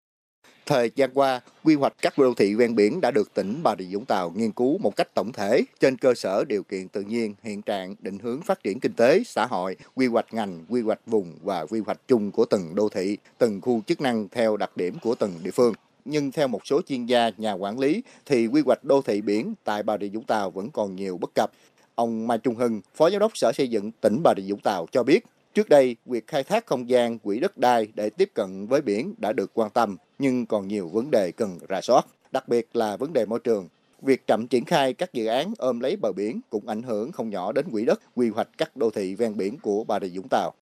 Thời 0.66 0.92
gian 0.96 1.10
qua, 1.14 1.42
quy 1.64 1.76
hoạch 1.76 1.94
các 2.02 2.18
đô 2.18 2.34
thị 2.34 2.56
ven 2.56 2.76
biển 2.76 3.02
đã 3.02 3.12
được 3.12 3.34
tỉnh 3.34 3.60
Bà 3.64 3.76
Rịa 3.80 3.86
Vũng 3.96 4.06
Tàu 4.06 4.32
nghiên 4.36 4.52
cứu 4.52 4.78
một 4.78 4.96
cách 4.96 5.08
tổng 5.14 5.32
thể 5.32 5.62
trên 5.80 5.98
cơ 5.98 6.14
sở 6.14 6.44
điều 6.48 6.64
kiện 6.64 6.88
tự 6.88 7.02
nhiên, 7.02 7.34
hiện 7.44 7.62
trạng, 7.62 7.96
định 8.00 8.20
hướng 8.20 8.42
phát 8.42 8.64
triển 8.64 8.80
kinh 8.80 8.94
tế, 8.94 9.24
xã 9.26 9.46
hội, 9.46 9.76
quy 9.96 10.08
hoạch 10.08 10.34
ngành, 10.34 10.66
quy 10.70 10.82
hoạch 10.82 11.00
vùng 11.06 11.34
và 11.44 11.66
quy 11.66 11.80
hoạch 11.80 12.00
chung 12.08 12.32
của 12.32 12.46
từng 12.46 12.76
đô 12.76 12.90
thị, 12.90 13.18
từng 13.38 13.62
khu 13.62 13.82
chức 13.88 14.02
năng 14.02 14.28
theo 14.32 14.58
đặc 14.58 14.78
điểm 14.78 14.96
của 15.02 15.16
từng 15.16 15.32
địa 15.44 15.52
phương 15.52 15.74
nhưng 16.06 16.32
theo 16.32 16.48
một 16.48 16.68
số 16.68 16.82
chuyên 16.88 17.06
gia, 17.06 17.30
nhà 17.38 17.54
quản 17.54 17.80
lý 17.80 18.04
thì 18.26 18.48
quy 18.48 18.62
hoạch 18.66 18.84
đô 18.84 19.02
thị 19.02 19.22
biển 19.22 19.54
tại 19.64 19.84
Bà 19.84 19.98
Rịa 19.98 20.08
Vũng 20.08 20.24
Tàu 20.24 20.52
vẫn 20.52 20.72
còn 20.72 20.96
nhiều 20.96 21.18
bất 21.18 21.30
cập. 21.36 21.52
Ông 21.96 22.28
Mai 22.28 22.38
Trung 22.38 22.56
Hưng, 22.56 22.82
Phó 22.96 23.10
Giám 23.10 23.20
đốc 23.20 23.38
Sở 23.38 23.52
Xây 23.56 23.68
dựng 23.68 23.92
tỉnh 24.02 24.22
Bà 24.24 24.34
Rịa 24.38 24.52
Vũng 24.52 24.60
Tàu 24.64 24.86
cho 24.92 25.04
biết, 25.04 25.26
trước 25.56 25.70
đây 25.70 25.96
việc 26.06 26.28
khai 26.28 26.44
thác 26.44 26.66
không 26.66 26.90
gian, 26.90 27.20
quỹ 27.20 27.40
đất 27.40 27.58
đai 27.58 27.88
để 27.94 28.10
tiếp 28.10 28.32
cận 28.34 28.68
với 28.68 28.82
biển 28.82 29.14
đã 29.18 29.34
được 29.34 29.52
quan 29.54 29.70
tâm, 29.70 29.98
nhưng 30.20 30.46
còn 30.46 30.68
nhiều 30.68 30.88
vấn 30.88 31.12
đề 31.12 31.32
cần 31.32 31.60
rà 31.70 31.82
soát, 31.82 32.06
đặc 32.32 32.48
biệt 32.48 32.76
là 32.76 32.98
vấn 32.98 33.14
đề 33.14 33.26
môi 33.26 33.40
trường. 33.40 33.68
Việc 34.02 34.28
chậm 34.28 34.48
triển 34.48 34.66
khai 34.66 34.94
các 34.94 35.14
dự 35.14 35.26
án 35.26 35.54
ôm 35.58 35.80
lấy 35.80 35.96
bờ 35.96 36.12
biển 36.12 36.42
cũng 36.50 36.68
ảnh 36.68 36.84
hưởng 36.84 37.12
không 37.12 37.30
nhỏ 37.30 37.52
đến 37.52 37.66
quỹ 37.72 37.86
đất 37.86 38.00
quy 38.16 38.30
hoạch 38.30 38.50
các 38.58 38.76
đô 38.76 38.90
thị 38.90 39.16
ven 39.16 39.38
biển 39.38 39.58
của 39.60 39.84
Bà 39.84 40.00
Rịa 40.00 40.08
Vũng 40.08 40.28
Tàu 40.30 40.54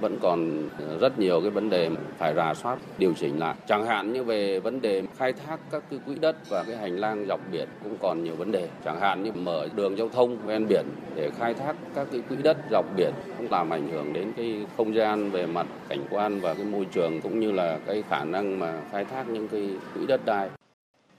vẫn 0.00 0.18
còn 0.22 0.68
rất 1.00 1.18
nhiều 1.18 1.40
cái 1.40 1.50
vấn 1.50 1.70
đề 1.70 1.90
phải 2.18 2.34
rà 2.34 2.54
soát 2.54 2.78
điều 2.98 3.14
chỉnh 3.14 3.38
lại. 3.38 3.54
Chẳng 3.68 3.86
hạn 3.86 4.12
như 4.12 4.24
về 4.24 4.60
vấn 4.60 4.80
đề 4.80 5.02
khai 5.16 5.32
thác 5.32 5.60
các 5.70 5.82
cái 5.90 5.98
quỹ 6.06 6.14
đất 6.14 6.36
và 6.48 6.64
cái 6.64 6.76
hành 6.76 6.96
lang 6.96 7.26
dọc 7.28 7.40
biển 7.52 7.68
cũng 7.82 7.96
còn 8.00 8.24
nhiều 8.24 8.36
vấn 8.36 8.52
đề. 8.52 8.68
Chẳng 8.84 9.00
hạn 9.00 9.22
như 9.22 9.32
mở 9.32 9.68
đường 9.76 9.98
giao 9.98 10.08
thông 10.08 10.46
ven 10.46 10.68
biển 10.68 10.86
để 11.14 11.30
khai 11.38 11.54
thác 11.54 11.76
các 11.94 12.08
cái 12.12 12.20
quỹ 12.28 12.36
đất 12.42 12.56
dọc 12.70 12.86
biển 12.96 13.12
cũng 13.38 13.50
làm 13.50 13.72
ảnh 13.72 13.88
hưởng 13.88 14.12
đến 14.12 14.32
cái 14.36 14.66
không 14.76 14.94
gian 14.94 15.30
về 15.30 15.46
mặt 15.46 15.66
cảnh 15.88 16.04
quan 16.10 16.40
và 16.40 16.54
cái 16.54 16.64
môi 16.64 16.84
trường 16.84 17.20
cũng 17.20 17.40
như 17.40 17.52
là 17.52 17.78
cái 17.86 18.02
khả 18.10 18.24
năng 18.24 18.58
mà 18.58 18.80
khai 18.92 19.04
thác 19.04 19.28
những 19.28 19.48
cái 19.48 19.70
quỹ 19.94 20.06
đất 20.06 20.20
đai. 20.24 20.48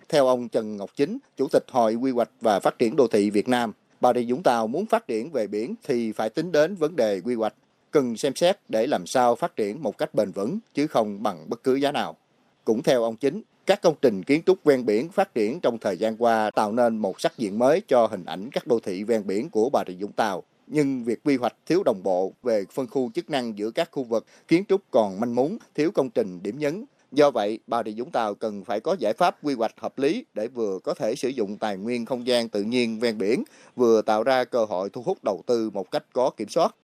Theo 0.09 0.27
ông 0.27 0.49
Trần 0.49 0.77
Ngọc 0.77 0.89
Chính, 0.95 1.17
Chủ 1.37 1.47
tịch 1.51 1.65
Hội 1.71 1.95
Quy 1.95 2.11
hoạch 2.11 2.29
và 2.41 2.59
Phát 2.59 2.79
triển 2.79 2.95
Đô 2.95 3.07
thị 3.07 3.29
Việt 3.29 3.47
Nam, 3.47 3.71
Bà 4.01 4.13
Rịa 4.13 4.23
Vũng 4.27 4.43
Tàu 4.43 4.67
muốn 4.67 4.85
phát 4.85 5.07
triển 5.07 5.31
về 5.31 5.47
biển 5.47 5.75
thì 5.87 6.11
phải 6.11 6.29
tính 6.29 6.51
đến 6.51 6.75
vấn 6.75 6.95
đề 6.95 7.21
quy 7.25 7.35
hoạch 7.35 7.53
cần 7.93 8.17
xem 8.17 8.35
xét 8.35 8.57
để 8.69 8.87
làm 8.87 9.05
sao 9.05 9.35
phát 9.35 9.55
triển 9.55 9.83
một 9.83 9.97
cách 9.97 10.13
bền 10.13 10.31
vững 10.31 10.59
chứ 10.73 10.87
không 10.87 11.23
bằng 11.23 11.49
bất 11.49 11.63
cứ 11.63 11.75
giá 11.75 11.91
nào. 11.91 12.17
Cũng 12.65 12.83
theo 12.83 13.03
ông 13.03 13.15
Chính, 13.15 13.41
các 13.65 13.81
công 13.81 13.95
trình 14.01 14.23
kiến 14.23 14.41
trúc 14.45 14.63
ven 14.63 14.85
biển 14.85 15.09
phát 15.09 15.35
triển 15.35 15.59
trong 15.59 15.77
thời 15.77 15.97
gian 15.97 16.17
qua 16.17 16.51
tạo 16.51 16.71
nên 16.71 16.97
một 16.97 17.21
sắc 17.21 17.37
diện 17.37 17.59
mới 17.59 17.81
cho 17.87 18.07
hình 18.07 18.25
ảnh 18.25 18.49
các 18.51 18.67
đô 18.67 18.79
thị 18.79 19.03
ven 19.03 19.27
biển 19.27 19.49
của 19.49 19.69
Bà 19.69 19.83
Rịa 19.87 19.93
Vũng 19.93 20.11
Tàu. 20.11 20.43
Nhưng 20.67 21.03
việc 21.03 21.23
quy 21.23 21.37
hoạch 21.37 21.55
thiếu 21.65 21.83
đồng 21.85 22.03
bộ 22.03 22.33
về 22.43 22.65
phân 22.71 22.87
khu 22.87 23.11
chức 23.15 23.29
năng 23.29 23.57
giữa 23.57 23.71
các 23.71 23.89
khu 23.91 24.03
vực 24.03 24.25
kiến 24.47 24.63
trúc 24.69 24.81
còn 24.91 25.19
manh 25.19 25.35
mún, 25.35 25.57
thiếu 25.75 25.91
công 25.91 26.09
trình 26.09 26.39
điểm 26.43 26.59
nhấn. 26.59 26.85
Do 27.11 27.31
vậy, 27.31 27.59
Bà 27.67 27.83
Rịa 27.83 27.91
Vũng 27.91 28.11
Tàu 28.11 28.35
cần 28.35 28.63
phải 28.63 28.79
có 28.79 28.95
giải 28.99 29.13
pháp 29.13 29.37
quy 29.43 29.53
hoạch 29.53 29.79
hợp 29.79 29.99
lý 29.99 30.25
để 30.33 30.47
vừa 30.47 30.79
có 30.83 30.93
thể 30.93 31.15
sử 31.15 31.29
dụng 31.29 31.57
tài 31.57 31.77
nguyên 31.77 32.05
không 32.05 32.27
gian 32.27 32.49
tự 32.49 32.63
nhiên 32.63 32.99
ven 32.99 33.17
biển, 33.17 33.43
vừa 33.75 34.01
tạo 34.01 34.23
ra 34.23 34.43
cơ 34.43 34.65
hội 34.65 34.89
thu 34.89 35.01
hút 35.01 35.23
đầu 35.23 35.43
tư 35.45 35.69
một 35.69 35.91
cách 35.91 36.03
có 36.13 36.29
kiểm 36.29 36.49
soát 36.49 36.75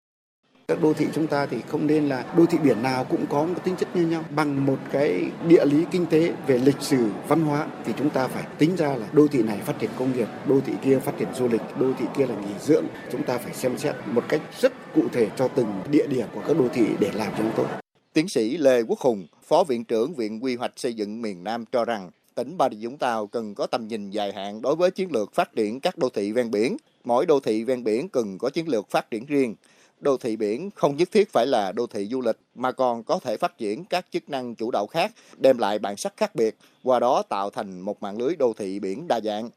các 0.69 0.81
đô 0.81 0.93
thị 0.93 1.07
chúng 1.13 1.27
ta 1.27 1.45
thì 1.45 1.57
không 1.67 1.87
nên 1.87 2.09
là 2.09 2.25
đô 2.37 2.45
thị 2.45 2.57
biển 2.63 2.81
nào 2.81 3.03
cũng 3.03 3.25
có 3.29 3.45
một 3.45 3.63
tính 3.63 3.75
chất 3.75 3.95
như 3.95 4.07
nhau. 4.07 4.23
Bằng 4.35 4.65
một 4.65 4.77
cái 4.91 5.25
địa 5.47 5.65
lý 5.65 5.85
kinh 5.91 6.05
tế 6.05 6.33
về 6.47 6.57
lịch 6.57 6.81
sử, 6.81 7.09
văn 7.27 7.41
hóa 7.41 7.67
thì 7.85 7.93
chúng 7.97 8.09
ta 8.09 8.27
phải 8.27 8.43
tính 8.57 8.75
ra 8.75 8.95
là 8.95 9.07
đô 9.11 9.27
thị 9.27 9.43
này 9.43 9.57
phát 9.57 9.79
triển 9.79 9.89
công 9.99 10.17
nghiệp, 10.17 10.27
đô 10.47 10.59
thị 10.65 10.73
kia 10.83 10.99
phát 10.99 11.17
triển 11.17 11.27
du 11.35 11.47
lịch, 11.47 11.61
đô 11.79 11.93
thị 11.99 12.05
kia 12.17 12.25
là 12.27 12.35
nghỉ 12.35 12.53
dưỡng. 12.61 12.85
Chúng 13.11 13.23
ta 13.23 13.37
phải 13.37 13.53
xem 13.53 13.77
xét 13.77 13.95
một 14.05 14.23
cách 14.29 14.41
rất 14.59 14.73
cụ 14.95 15.03
thể 15.13 15.27
cho 15.37 15.47
từng 15.47 15.67
địa 15.91 16.07
điểm 16.07 16.27
của 16.33 16.41
các 16.47 16.57
đô 16.59 16.67
thị 16.73 16.85
để 16.99 17.11
làm 17.13 17.33
cho 17.37 17.43
nó 17.43 17.49
tốt. 17.55 17.67
Tiến 18.13 18.29
sĩ 18.29 18.57
Lê 18.57 18.81
Quốc 18.83 18.99
Hùng, 18.99 19.27
phó 19.43 19.63
viện 19.63 19.85
trưởng 19.85 20.13
viện 20.13 20.43
quy 20.43 20.55
hoạch 20.55 20.73
xây 20.75 20.93
dựng 20.93 21.21
miền 21.21 21.43
Nam 21.43 21.65
cho 21.71 21.85
rằng, 21.85 22.11
tỉnh 22.35 22.57
Bà 22.57 22.69
Rịa 22.69 22.87
Vũng 22.87 22.97
Tàu 22.97 23.27
cần 23.27 23.55
có 23.55 23.67
tầm 23.67 23.87
nhìn 23.87 24.09
dài 24.09 24.33
hạn 24.33 24.61
đối 24.61 24.75
với 24.75 24.91
chiến 24.91 25.11
lược 25.11 25.33
phát 25.33 25.55
triển 25.55 25.79
các 25.79 25.97
đô 25.97 26.09
thị 26.09 26.31
ven 26.31 26.51
biển. 26.51 26.77
Mỗi 27.03 27.25
đô 27.25 27.39
thị 27.39 27.63
ven 27.63 27.83
biển 27.83 28.09
cần 28.09 28.37
có 28.37 28.49
chiến 28.49 28.69
lược 28.69 28.89
phát 28.89 29.11
triển 29.11 29.25
riêng 29.25 29.55
đô 30.01 30.17
thị 30.17 30.35
biển 30.35 30.69
không 30.75 30.97
nhất 30.97 31.11
thiết 31.11 31.31
phải 31.31 31.47
là 31.47 31.71
đô 31.71 31.87
thị 31.87 32.07
du 32.11 32.21
lịch 32.21 32.37
mà 32.55 32.71
còn 32.71 33.03
có 33.03 33.19
thể 33.19 33.37
phát 33.37 33.57
triển 33.57 33.85
các 33.85 34.05
chức 34.11 34.29
năng 34.29 34.55
chủ 34.55 34.71
đạo 34.71 34.87
khác, 34.87 35.13
đem 35.37 35.57
lại 35.57 35.79
bản 35.79 35.97
sắc 35.97 36.17
khác 36.17 36.35
biệt, 36.35 36.55
qua 36.83 36.99
đó 36.99 37.23
tạo 37.29 37.49
thành 37.49 37.79
một 37.79 38.03
mạng 38.03 38.17
lưới 38.17 38.35
đô 38.35 38.53
thị 38.53 38.79
biển 38.79 39.07
đa 39.07 39.19
dạng. 39.19 39.49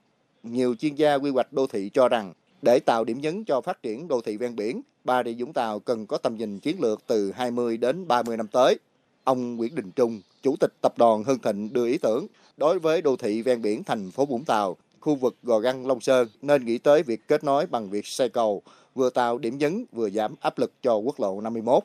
Nhiều 0.43 0.75
chuyên 0.75 0.95
gia 0.95 1.15
quy 1.15 1.31
hoạch 1.31 1.53
đô 1.53 1.67
thị 1.67 1.91
cho 1.95 2.09
rằng, 2.09 2.33
để 2.63 2.79
tạo 2.79 3.05
điểm 3.05 3.21
nhấn 3.21 3.45
cho 3.45 3.61
phát 3.61 3.83
triển 3.83 4.09
đô 4.09 4.21
thị 4.21 4.37
ven 4.37 4.57
biển, 4.57 4.83
Bà 5.05 5.23
Rịa 5.25 5.33
Vũng 5.39 5.53
Tàu 5.53 5.79
cần 5.79 6.07
có 6.07 6.19
tầm 6.19 6.37
nhìn 6.37 6.61
chiến 6.61 6.77
lược 6.81 7.07
từ 7.07 7.33
20 7.33 7.77
đến 7.77 8.09
30 8.09 8.37
năm 8.37 8.47
tới. 8.49 8.79
Ông 9.25 9.57
Nguyễn 9.57 9.75
Đình 9.75 9.91
Trung, 9.91 10.21
Chủ 10.43 10.57
tịch 10.61 10.73
Tập 10.81 10.99
đoàn 10.99 11.25
Hưng 11.25 11.39
Thịnh 11.39 11.73
đưa 11.73 11.87
ý 11.87 11.99
tưởng, 11.99 12.27
đối 12.57 12.79
với 12.79 13.03
đô 13.03 13.17
thị 13.17 13.43
ven 13.43 13.63
biển 13.63 13.85
thành 13.85 14.11
phố 14.11 14.27
Vũng 14.27 14.45
Tàu, 14.45 14.77
khu 15.03 15.15
vực 15.15 15.37
Gò 15.43 15.59
Găng 15.59 15.87
Long 15.87 16.01
Sơn 16.01 16.29
nên 16.43 16.65
nghĩ 16.65 16.79
tới 16.79 17.03
việc 17.03 17.29
kết 17.29 17.45
nối 17.45 17.67
bằng 17.67 17.91
việc 17.91 18.07
xây 18.07 18.29
cầu, 18.29 18.63
vừa 18.95 19.11
tạo 19.11 19.39
điểm 19.39 19.59
nhấn 19.59 19.85
vừa 19.93 20.11
giảm 20.11 20.35
áp 20.41 20.59
lực 20.59 20.73
cho 20.83 20.95
quốc 20.97 21.21
lộ 21.21 21.41
51 21.41 21.85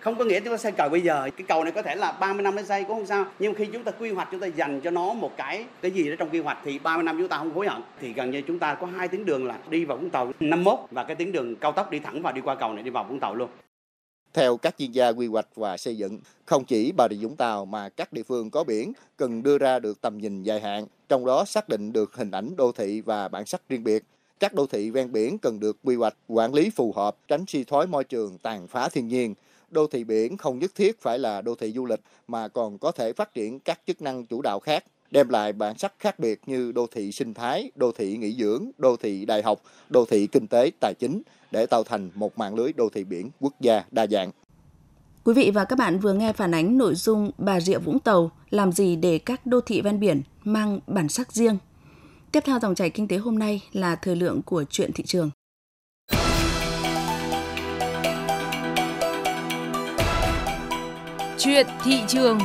không 0.00 0.18
có 0.18 0.24
nghĩa 0.24 0.40
chúng 0.40 0.52
ta 0.52 0.56
xây 0.56 0.72
cầu 0.72 0.88
bây 0.88 1.00
giờ 1.00 1.30
cái 1.36 1.46
cầu 1.48 1.64
này 1.64 1.72
có 1.72 1.82
thể 1.82 1.94
là 1.94 2.12
30 2.12 2.42
năm 2.42 2.54
mới 2.54 2.64
xây 2.64 2.84
cũng 2.84 2.96
không 2.96 3.06
sao 3.06 3.26
nhưng 3.38 3.54
khi 3.54 3.66
chúng 3.66 3.84
ta 3.84 3.92
quy 3.92 4.10
hoạch 4.10 4.28
chúng 4.30 4.40
ta 4.40 4.46
dành 4.46 4.80
cho 4.80 4.90
nó 4.90 5.12
một 5.12 5.36
cái 5.36 5.64
cái 5.80 5.90
gì 5.90 6.10
đó 6.10 6.16
trong 6.18 6.30
quy 6.30 6.40
hoạch 6.40 6.58
thì 6.64 6.78
30 6.78 7.02
năm 7.02 7.16
chúng 7.18 7.28
ta 7.28 7.38
không 7.38 7.54
hối 7.54 7.68
hận. 7.68 7.82
Thì 8.00 8.12
gần 8.12 8.30
như 8.30 8.42
chúng 8.42 8.58
ta 8.58 8.74
có 8.74 8.86
hai 8.86 9.08
tuyến 9.08 9.24
đường 9.24 9.46
là 9.46 9.58
đi 9.70 9.84
vào 9.84 9.96
Vũng 9.96 10.10
Tàu 10.10 10.32
51 10.40 10.78
và 10.90 11.04
cái 11.04 11.16
tuyến 11.16 11.32
đường 11.32 11.56
cao 11.56 11.72
tốc 11.72 11.90
đi 11.90 11.98
thẳng 11.98 12.22
vào 12.22 12.32
đi 12.32 12.40
qua 12.40 12.54
cầu 12.54 12.72
này 12.72 12.82
đi 12.82 12.90
vào 12.90 13.04
Vũng 13.04 13.20
Tàu 13.20 13.34
luôn 13.34 13.48
theo 14.34 14.56
các 14.56 14.74
chuyên 14.78 14.92
gia 14.92 15.08
quy 15.08 15.26
hoạch 15.26 15.48
và 15.54 15.76
xây 15.76 15.96
dựng, 15.96 16.20
không 16.44 16.64
chỉ 16.64 16.92
Bà 16.92 17.08
Rịa 17.10 17.16
Vũng 17.16 17.36
Tàu 17.36 17.64
mà 17.64 17.88
các 17.88 18.12
địa 18.12 18.22
phương 18.22 18.50
có 18.50 18.64
biển 18.64 18.92
cần 19.16 19.42
đưa 19.42 19.58
ra 19.58 19.78
được 19.78 20.00
tầm 20.00 20.18
nhìn 20.18 20.42
dài 20.42 20.60
hạn, 20.60 20.86
trong 21.08 21.26
đó 21.26 21.44
xác 21.44 21.68
định 21.68 21.92
được 21.92 22.14
hình 22.14 22.30
ảnh 22.30 22.56
đô 22.56 22.72
thị 22.72 23.00
và 23.00 23.28
bản 23.28 23.46
sắc 23.46 23.62
riêng 23.68 23.84
biệt. 23.84 24.04
Các 24.40 24.54
đô 24.54 24.66
thị 24.66 24.90
ven 24.90 25.12
biển 25.12 25.38
cần 25.38 25.60
được 25.60 25.76
quy 25.82 25.96
hoạch, 25.96 26.16
quản 26.28 26.54
lý 26.54 26.70
phù 26.70 26.92
hợp, 26.92 27.16
tránh 27.28 27.44
suy 27.46 27.64
thoái 27.64 27.86
môi 27.86 28.04
trường, 28.04 28.38
tàn 28.38 28.66
phá 28.68 28.88
thiên 28.88 29.08
nhiên. 29.08 29.34
Đô 29.70 29.86
thị 29.86 30.04
biển 30.04 30.36
không 30.36 30.58
nhất 30.58 30.74
thiết 30.74 31.00
phải 31.00 31.18
là 31.18 31.42
đô 31.42 31.54
thị 31.54 31.72
du 31.72 31.86
lịch 31.86 32.00
mà 32.28 32.48
còn 32.48 32.78
có 32.78 32.92
thể 32.92 33.12
phát 33.12 33.34
triển 33.34 33.60
các 33.60 33.80
chức 33.86 34.02
năng 34.02 34.26
chủ 34.26 34.42
đạo 34.42 34.60
khác, 34.60 34.84
đem 35.10 35.28
lại 35.28 35.52
bản 35.52 35.78
sắc 35.78 35.92
khác 35.98 36.18
biệt 36.18 36.40
như 36.46 36.72
đô 36.72 36.86
thị 36.86 37.12
sinh 37.12 37.34
thái, 37.34 37.70
đô 37.74 37.92
thị 37.92 38.16
nghỉ 38.16 38.34
dưỡng, 38.38 38.70
đô 38.78 38.96
thị 38.96 39.24
đại 39.24 39.42
học, 39.42 39.62
đô 39.88 40.04
thị 40.04 40.26
kinh 40.26 40.46
tế 40.46 40.70
tài 40.80 40.94
chính 40.98 41.22
để 41.50 41.66
tạo 41.66 41.84
thành 41.84 42.10
một 42.14 42.38
mạng 42.38 42.54
lưới 42.54 42.72
đô 42.72 42.88
thị 42.88 43.04
biển 43.04 43.30
quốc 43.40 43.60
gia 43.60 43.84
đa 43.90 44.06
dạng. 44.06 44.30
Quý 45.24 45.34
vị 45.34 45.50
và 45.54 45.64
các 45.64 45.78
bạn 45.78 45.98
vừa 45.98 46.12
nghe 46.12 46.32
phản 46.32 46.54
ánh 46.54 46.78
nội 46.78 46.94
dung 46.94 47.30
Bà 47.38 47.60
Rịa 47.60 47.78
Vũng 47.78 47.98
Tàu 47.98 48.30
làm 48.50 48.72
gì 48.72 48.96
để 48.96 49.18
các 49.18 49.46
đô 49.46 49.60
thị 49.60 49.80
ven 49.80 50.00
biển 50.00 50.22
mang 50.44 50.80
bản 50.86 51.08
sắc 51.08 51.32
riêng 51.32 51.58
Tiếp 52.32 52.40
theo 52.44 52.58
dòng 52.62 52.74
chảy 52.74 52.90
kinh 52.90 53.08
tế 53.08 53.16
hôm 53.16 53.38
nay 53.38 53.62
là 53.72 53.96
thời 53.96 54.16
lượng 54.16 54.42
của 54.42 54.64
chuyện 54.70 54.90
thị 54.92 55.04
trường. 55.06 55.30
Chuyện 61.38 61.66
thị 61.84 62.00
trường 62.08 62.38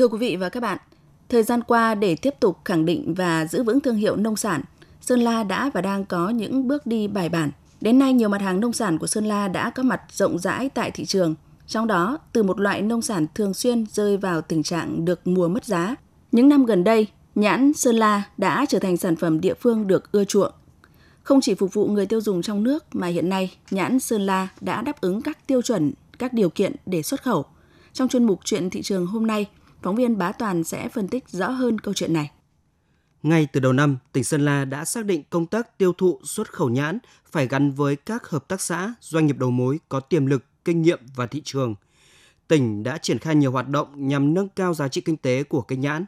Thưa 0.00 0.08
quý 0.08 0.18
vị 0.18 0.36
và 0.36 0.48
các 0.48 0.60
bạn, 0.60 0.78
thời 1.28 1.42
gian 1.42 1.62
qua 1.62 1.94
để 1.94 2.16
tiếp 2.16 2.34
tục 2.40 2.58
khẳng 2.64 2.84
định 2.84 3.14
và 3.14 3.46
giữ 3.46 3.62
vững 3.62 3.80
thương 3.80 3.96
hiệu 3.96 4.16
nông 4.16 4.36
sản, 4.36 4.62
Sơn 5.00 5.20
La 5.20 5.44
đã 5.44 5.70
và 5.74 5.80
đang 5.80 6.04
có 6.04 6.28
những 6.28 6.68
bước 6.68 6.86
đi 6.86 7.08
bài 7.08 7.28
bản. 7.28 7.50
Đến 7.80 7.98
nay, 7.98 8.12
nhiều 8.12 8.28
mặt 8.28 8.40
hàng 8.40 8.60
nông 8.60 8.72
sản 8.72 8.98
của 8.98 9.06
Sơn 9.06 9.24
La 9.24 9.48
đã 9.48 9.70
có 9.70 9.82
mặt 9.82 10.02
rộng 10.12 10.38
rãi 10.38 10.68
tại 10.68 10.90
thị 10.90 11.04
trường– 11.04 11.34
trong 11.66 11.86
đó, 11.86 12.18
từ 12.32 12.42
một 12.42 12.60
loại 12.60 12.82
nông 12.82 13.02
sản 13.02 13.26
thường 13.34 13.54
xuyên 13.54 13.86
rơi 13.92 14.16
vào 14.16 14.40
tình 14.40 14.62
trạng 14.62 15.04
được 15.04 15.26
mùa 15.26 15.48
mất 15.48 15.64
giá, 15.64 15.94
những 16.32 16.48
năm 16.48 16.64
gần 16.64 16.84
đây, 16.84 17.06
nhãn 17.34 17.72
Sơn 17.72 17.96
La 17.96 18.22
đã 18.38 18.66
trở 18.68 18.78
thành 18.78 18.96
sản 18.96 19.16
phẩm 19.16 19.40
địa 19.40 19.54
phương 19.54 19.86
được 19.86 20.12
ưa 20.12 20.24
chuộng. 20.24 20.52
Không 21.22 21.40
chỉ 21.40 21.54
phục 21.54 21.74
vụ 21.74 21.86
người 21.86 22.06
tiêu 22.06 22.20
dùng 22.20 22.42
trong 22.42 22.62
nước 22.62 22.84
mà 22.92 23.06
hiện 23.06 23.28
nay 23.28 23.52
nhãn 23.70 24.00
Sơn 24.00 24.26
La 24.26 24.48
đã 24.60 24.82
đáp 24.82 25.00
ứng 25.00 25.22
các 25.22 25.46
tiêu 25.46 25.62
chuẩn, 25.62 25.92
các 26.18 26.32
điều 26.32 26.50
kiện 26.50 26.76
để 26.86 27.02
xuất 27.02 27.22
khẩu. 27.22 27.44
Trong 27.92 28.08
chuyên 28.08 28.24
mục 28.24 28.40
chuyện 28.44 28.70
thị 28.70 28.82
trường 28.82 29.06
hôm 29.06 29.26
nay, 29.26 29.46
phóng 29.82 29.96
viên 29.96 30.18
Bá 30.18 30.32
Toàn 30.32 30.64
sẽ 30.64 30.88
phân 30.88 31.08
tích 31.08 31.28
rõ 31.28 31.48
hơn 31.48 31.78
câu 31.78 31.94
chuyện 31.94 32.12
này. 32.12 32.30
Ngay 33.22 33.46
từ 33.52 33.60
đầu 33.60 33.72
năm, 33.72 33.98
tỉnh 34.12 34.24
Sơn 34.24 34.44
La 34.44 34.64
đã 34.64 34.84
xác 34.84 35.04
định 35.04 35.22
công 35.30 35.46
tác 35.46 35.78
tiêu 35.78 35.92
thụ 35.92 36.20
xuất 36.24 36.52
khẩu 36.52 36.68
nhãn 36.68 36.98
phải 37.30 37.48
gắn 37.48 37.70
với 37.70 37.96
các 37.96 38.28
hợp 38.28 38.48
tác 38.48 38.60
xã, 38.60 38.94
doanh 39.00 39.26
nghiệp 39.26 39.38
đầu 39.38 39.50
mối 39.50 39.80
có 39.88 40.00
tiềm 40.00 40.26
lực 40.26 40.44
kinh 40.64 40.82
nghiệm 40.82 41.00
và 41.16 41.26
thị 41.26 41.42
trường. 41.44 41.74
Tỉnh 42.48 42.82
đã 42.82 42.98
triển 42.98 43.18
khai 43.18 43.34
nhiều 43.34 43.52
hoạt 43.52 43.68
động 43.68 44.08
nhằm 44.08 44.34
nâng 44.34 44.48
cao 44.48 44.74
giá 44.74 44.88
trị 44.88 45.00
kinh 45.00 45.16
tế 45.16 45.42
của 45.42 45.62
cây 45.62 45.78
nhãn. 45.78 46.04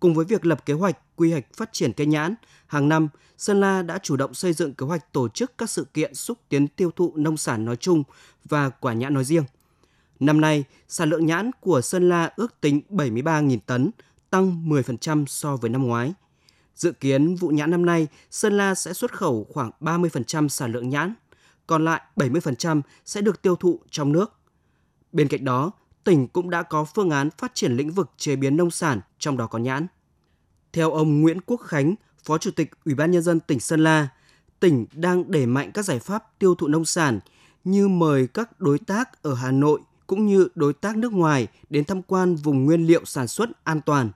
Cùng 0.00 0.14
với 0.14 0.24
việc 0.24 0.46
lập 0.46 0.66
kế 0.66 0.74
hoạch, 0.74 0.98
quy 1.16 1.32
hoạch 1.32 1.54
phát 1.54 1.72
triển 1.72 1.92
cây 1.92 2.06
nhãn, 2.06 2.34
hàng 2.66 2.88
năm, 2.88 3.08
Sơn 3.38 3.60
La 3.60 3.82
đã 3.82 3.98
chủ 3.98 4.16
động 4.16 4.34
xây 4.34 4.52
dựng 4.52 4.74
kế 4.74 4.86
hoạch 4.86 5.12
tổ 5.12 5.28
chức 5.28 5.58
các 5.58 5.70
sự 5.70 5.84
kiện 5.94 6.14
xúc 6.14 6.38
tiến 6.48 6.68
tiêu 6.68 6.90
thụ 6.96 7.12
nông 7.16 7.36
sản 7.36 7.64
nói 7.64 7.76
chung 7.76 8.02
và 8.44 8.70
quả 8.70 8.92
nhãn 8.92 9.14
nói 9.14 9.24
riêng. 9.24 9.44
Năm 10.20 10.40
nay, 10.40 10.64
sản 10.88 11.10
lượng 11.10 11.26
nhãn 11.26 11.50
của 11.60 11.80
Sơn 11.80 12.08
La 12.08 12.30
ước 12.36 12.60
tính 12.60 12.80
73.000 12.90 13.58
tấn, 13.66 13.90
tăng 14.30 14.68
10% 14.68 15.24
so 15.26 15.56
với 15.56 15.70
năm 15.70 15.86
ngoái. 15.86 16.12
Dự 16.74 16.92
kiến 16.92 17.34
vụ 17.34 17.48
nhãn 17.48 17.70
năm 17.70 17.86
nay, 17.86 18.06
Sơn 18.30 18.56
La 18.56 18.74
sẽ 18.74 18.92
xuất 18.92 19.12
khẩu 19.12 19.46
khoảng 19.52 19.70
30% 19.80 20.48
sản 20.48 20.72
lượng 20.72 20.88
nhãn 20.88 21.14
còn 21.70 21.84
lại 21.84 22.00
70% 22.16 22.82
sẽ 23.04 23.20
được 23.20 23.42
tiêu 23.42 23.56
thụ 23.56 23.80
trong 23.90 24.12
nước. 24.12 24.32
Bên 25.12 25.28
cạnh 25.28 25.44
đó, 25.44 25.72
tỉnh 26.04 26.28
cũng 26.28 26.50
đã 26.50 26.62
có 26.62 26.84
phương 26.84 27.10
án 27.10 27.30
phát 27.38 27.54
triển 27.54 27.76
lĩnh 27.76 27.90
vực 27.90 28.10
chế 28.16 28.36
biến 28.36 28.56
nông 28.56 28.70
sản, 28.70 29.00
trong 29.18 29.36
đó 29.36 29.46
có 29.46 29.58
nhãn. 29.58 29.86
Theo 30.72 30.92
ông 30.92 31.20
Nguyễn 31.20 31.40
Quốc 31.40 31.56
Khánh, 31.56 31.94
Phó 32.24 32.38
Chủ 32.38 32.50
tịch 32.50 32.70
Ủy 32.84 32.94
ban 32.94 33.10
nhân 33.10 33.22
dân 33.22 33.40
tỉnh 33.40 33.60
Sơn 33.60 33.84
La, 33.84 34.08
tỉnh 34.60 34.86
đang 34.92 35.30
đẩy 35.30 35.46
mạnh 35.46 35.70
các 35.74 35.84
giải 35.84 35.98
pháp 35.98 36.38
tiêu 36.38 36.54
thụ 36.54 36.68
nông 36.68 36.84
sản 36.84 37.20
như 37.64 37.88
mời 37.88 38.26
các 38.26 38.60
đối 38.60 38.78
tác 38.78 39.22
ở 39.22 39.34
Hà 39.34 39.50
Nội 39.50 39.80
cũng 40.10 40.26
như 40.26 40.48
đối 40.54 40.72
tác 40.72 40.96
nước 40.96 41.12
ngoài 41.12 41.46
đến 41.68 41.84
tham 41.84 42.02
quan 42.02 42.34
vùng 42.34 42.64
nguyên 42.64 42.86
liệu 42.86 43.04
sản 43.04 43.28
xuất 43.28 43.64
an 43.64 43.80
toàn. 43.80 44.10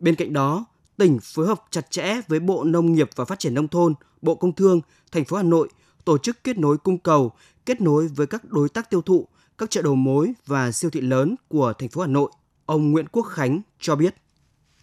Bên 0.00 0.14
cạnh 0.14 0.32
đó, 0.32 0.64
tỉnh 0.96 1.18
phối 1.22 1.46
hợp 1.46 1.64
chặt 1.70 1.90
chẽ 1.90 2.20
với 2.28 2.40
Bộ 2.40 2.64
Nông 2.64 2.92
nghiệp 2.92 3.10
và 3.16 3.24
Phát 3.24 3.38
triển 3.38 3.54
nông 3.54 3.68
thôn, 3.68 3.94
Bộ 4.22 4.34
Công 4.34 4.52
Thương, 4.52 4.80
thành 5.12 5.24
phố 5.24 5.36
Hà 5.36 5.42
Nội 5.42 5.68
tổ 6.04 6.18
chức 6.18 6.44
kết 6.44 6.58
nối 6.58 6.78
cung 6.78 6.98
cầu, 6.98 7.32
kết 7.66 7.80
nối 7.80 8.08
với 8.08 8.26
các 8.26 8.44
đối 8.44 8.68
tác 8.68 8.90
tiêu 8.90 9.02
thụ, 9.02 9.28
các 9.58 9.70
chợ 9.70 9.82
đầu 9.82 9.94
mối 9.94 10.32
và 10.46 10.72
siêu 10.72 10.90
thị 10.90 11.00
lớn 11.00 11.34
của 11.48 11.72
thành 11.78 11.88
phố 11.88 12.00
Hà 12.00 12.06
Nội. 12.06 12.30
Ông 12.66 12.90
Nguyễn 12.90 13.08
Quốc 13.08 13.22
Khánh 13.22 13.60
cho 13.80 13.96
biết. 13.96 14.14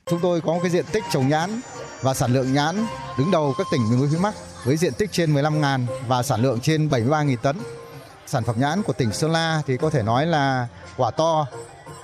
Chúng 0.05 0.19
tôi 0.21 0.41
có 0.41 0.53
một 0.53 0.59
cái 0.61 0.71
diện 0.71 0.85
tích 0.91 1.03
trồng 1.11 1.27
nhãn 1.29 1.61
và 2.01 2.13
sản 2.13 2.33
lượng 2.33 2.53
nhãn 2.53 2.75
đứng 3.17 3.31
đầu 3.31 3.53
các 3.57 3.67
tỉnh 3.71 3.81
miền 3.89 3.99
núi 3.99 4.09
phía 4.11 4.19
Bắc 4.23 4.35
với 4.65 4.77
diện 4.77 4.93
tích 4.97 5.11
trên 5.11 5.33
15.000 5.33 5.85
và 6.07 6.23
sản 6.23 6.41
lượng 6.41 6.59
trên 6.59 6.89
73.000 6.89 7.37
tấn. 7.37 7.55
Sản 8.27 8.43
phẩm 8.43 8.55
nhãn 8.59 8.83
của 8.83 8.93
tỉnh 8.93 9.11
Sơn 9.11 9.31
La 9.31 9.61
thì 9.67 9.77
có 9.77 9.89
thể 9.89 10.03
nói 10.03 10.25
là 10.25 10.67
quả 10.97 11.11
to, 11.11 11.47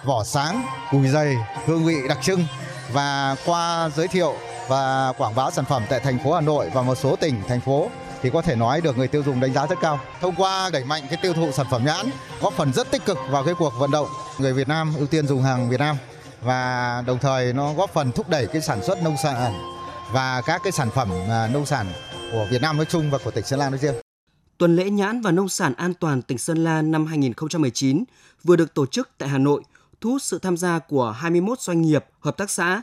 vỏ 0.03 0.23
sáng, 0.23 0.65
cùi 0.91 1.07
dày, 1.07 1.35
hương 1.65 1.85
vị 1.85 1.95
đặc 2.09 2.17
trưng 2.21 2.45
và 2.91 3.35
qua 3.45 3.89
giới 3.95 4.07
thiệu 4.07 4.33
và 4.67 5.13
quảng 5.17 5.35
bá 5.35 5.51
sản 5.51 5.65
phẩm 5.65 5.83
tại 5.89 5.99
thành 5.99 6.19
phố 6.23 6.33
Hà 6.33 6.41
Nội 6.41 6.69
và 6.73 6.81
một 6.81 6.95
số 6.95 7.15
tỉnh 7.15 7.41
thành 7.47 7.61
phố 7.61 7.89
thì 8.21 8.29
có 8.29 8.41
thể 8.41 8.55
nói 8.55 8.81
được 8.81 8.97
người 8.97 9.07
tiêu 9.07 9.23
dùng 9.23 9.39
đánh 9.39 9.53
giá 9.53 9.67
rất 9.67 9.79
cao. 9.81 9.99
Thông 10.21 10.35
qua 10.35 10.69
đẩy 10.69 10.83
mạnh 10.83 11.03
cái 11.09 11.17
tiêu 11.21 11.33
thụ 11.33 11.51
sản 11.51 11.65
phẩm 11.71 11.85
nhãn 11.85 12.09
góp 12.41 12.53
phần 12.53 12.73
rất 12.73 12.91
tích 12.91 13.05
cực 13.05 13.17
vào 13.29 13.43
cái 13.43 13.53
cuộc 13.59 13.73
vận 13.77 13.91
động 13.91 14.07
người 14.37 14.53
Việt 14.53 14.67
Nam 14.67 14.93
ưu 14.97 15.07
tiên 15.07 15.27
dùng 15.27 15.43
hàng 15.43 15.69
Việt 15.69 15.79
Nam 15.79 15.97
và 16.41 17.03
đồng 17.07 17.19
thời 17.19 17.53
nó 17.53 17.73
góp 17.73 17.89
phần 17.93 18.11
thúc 18.11 18.29
đẩy 18.29 18.47
cái 18.47 18.61
sản 18.61 18.83
xuất 18.83 19.03
nông 19.03 19.15
sản 19.23 19.53
và 20.11 20.41
các 20.41 20.61
cái 20.63 20.71
sản 20.71 20.89
phẩm 20.89 21.09
à, 21.29 21.47
nông 21.47 21.65
sản 21.65 21.87
của 22.31 22.45
Việt 22.49 22.61
Nam 22.61 22.77
nói 22.77 22.85
chung 22.89 23.11
và 23.11 23.17
của 23.23 23.31
tỉnh 23.31 23.45
Sơn 23.45 23.59
La 23.59 23.69
nói 23.69 23.79
riêng. 23.79 24.02
Tuần 24.57 24.75
lễ 24.75 24.89
nhãn 24.89 25.21
và 25.21 25.31
nông 25.31 25.49
sản 25.49 25.73
an 25.73 25.93
toàn 25.93 26.21
tỉnh 26.21 26.37
Sơn 26.37 26.63
La 26.63 26.81
năm 26.81 27.05
2019 27.05 28.03
vừa 28.43 28.55
được 28.55 28.73
tổ 28.73 28.85
chức 28.85 29.09
tại 29.17 29.29
Hà 29.29 29.37
Nội, 29.37 29.63
thu 30.01 30.11
hút 30.11 30.21
sự 30.21 30.39
tham 30.39 30.57
gia 30.57 30.79
của 30.79 31.11
21 31.11 31.59
doanh 31.59 31.81
nghiệp, 31.81 32.05
hợp 32.19 32.37
tác 32.37 32.49
xã. 32.49 32.81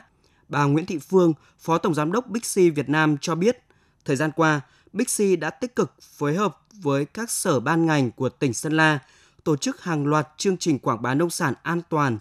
Bà 0.49 0.63
Nguyễn 0.63 0.85
Thị 0.85 0.99
Phương, 0.99 1.33
Phó 1.59 1.77
Tổng 1.77 1.93
Giám 1.93 2.11
đốc 2.11 2.27
Bixi 2.27 2.69
Việt 2.69 2.89
Nam 2.89 3.17
cho 3.21 3.35
biết, 3.35 3.63
thời 4.05 4.15
gian 4.15 4.31
qua, 4.35 4.61
Bixi 4.93 5.35
đã 5.35 5.49
tích 5.49 5.75
cực 5.75 6.01
phối 6.01 6.35
hợp 6.35 6.57
với 6.73 7.05
các 7.05 7.31
sở 7.31 7.59
ban 7.59 7.85
ngành 7.85 8.11
của 8.11 8.29
tỉnh 8.29 8.53
Sơn 8.53 8.73
La 8.73 8.99
tổ 9.43 9.55
chức 9.57 9.83
hàng 9.83 10.07
loạt 10.07 10.27
chương 10.37 10.57
trình 10.57 10.79
quảng 10.79 11.01
bá 11.01 11.13
nông 11.13 11.29
sản 11.29 11.53
an 11.63 11.81
toàn. 11.89 12.17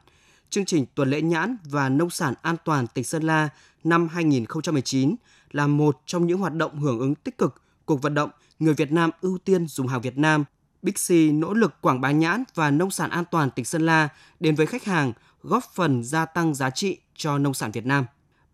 Chương 0.50 0.64
trình 0.64 0.86
tuần 0.94 1.10
lễ 1.10 1.20
nhãn 1.20 1.56
và 1.64 1.88
nông 1.88 2.10
sản 2.10 2.34
an 2.42 2.56
toàn 2.64 2.86
tỉnh 2.86 3.04
Sơn 3.04 3.22
La 3.22 3.48
năm 3.84 4.08
2019 4.08 5.14
là 5.50 5.66
một 5.66 6.00
trong 6.06 6.26
những 6.26 6.38
hoạt 6.38 6.54
động 6.54 6.78
hưởng 6.78 6.98
ứng 6.98 7.14
tích 7.14 7.38
cực 7.38 7.62
cuộc 7.84 8.02
vận 8.02 8.14
động 8.14 8.30
người 8.60 8.74
Việt 8.74 8.92
Nam 8.92 9.10
ưu 9.20 9.38
tiên 9.38 9.66
dùng 9.66 9.86
hàng 9.86 10.00
Việt 10.00 10.18
Nam. 10.18 10.44
Bixi 10.82 11.32
nỗ 11.32 11.54
lực 11.54 11.80
quảng 11.80 12.00
bá 12.00 12.10
nhãn 12.10 12.44
và 12.54 12.70
nông 12.70 12.90
sản 12.90 13.10
an 13.10 13.24
toàn 13.30 13.50
tỉnh 13.50 13.64
Sơn 13.64 13.86
La 13.86 14.08
đến 14.40 14.54
với 14.54 14.66
khách 14.66 14.84
hàng, 14.84 15.12
góp 15.42 15.64
phần 15.74 16.04
gia 16.04 16.26
tăng 16.26 16.54
giá 16.54 16.70
trị 16.70 16.98
cho 17.16 17.38
nông 17.38 17.54
sản 17.54 17.70
Việt 17.70 17.86
Nam. 17.86 18.04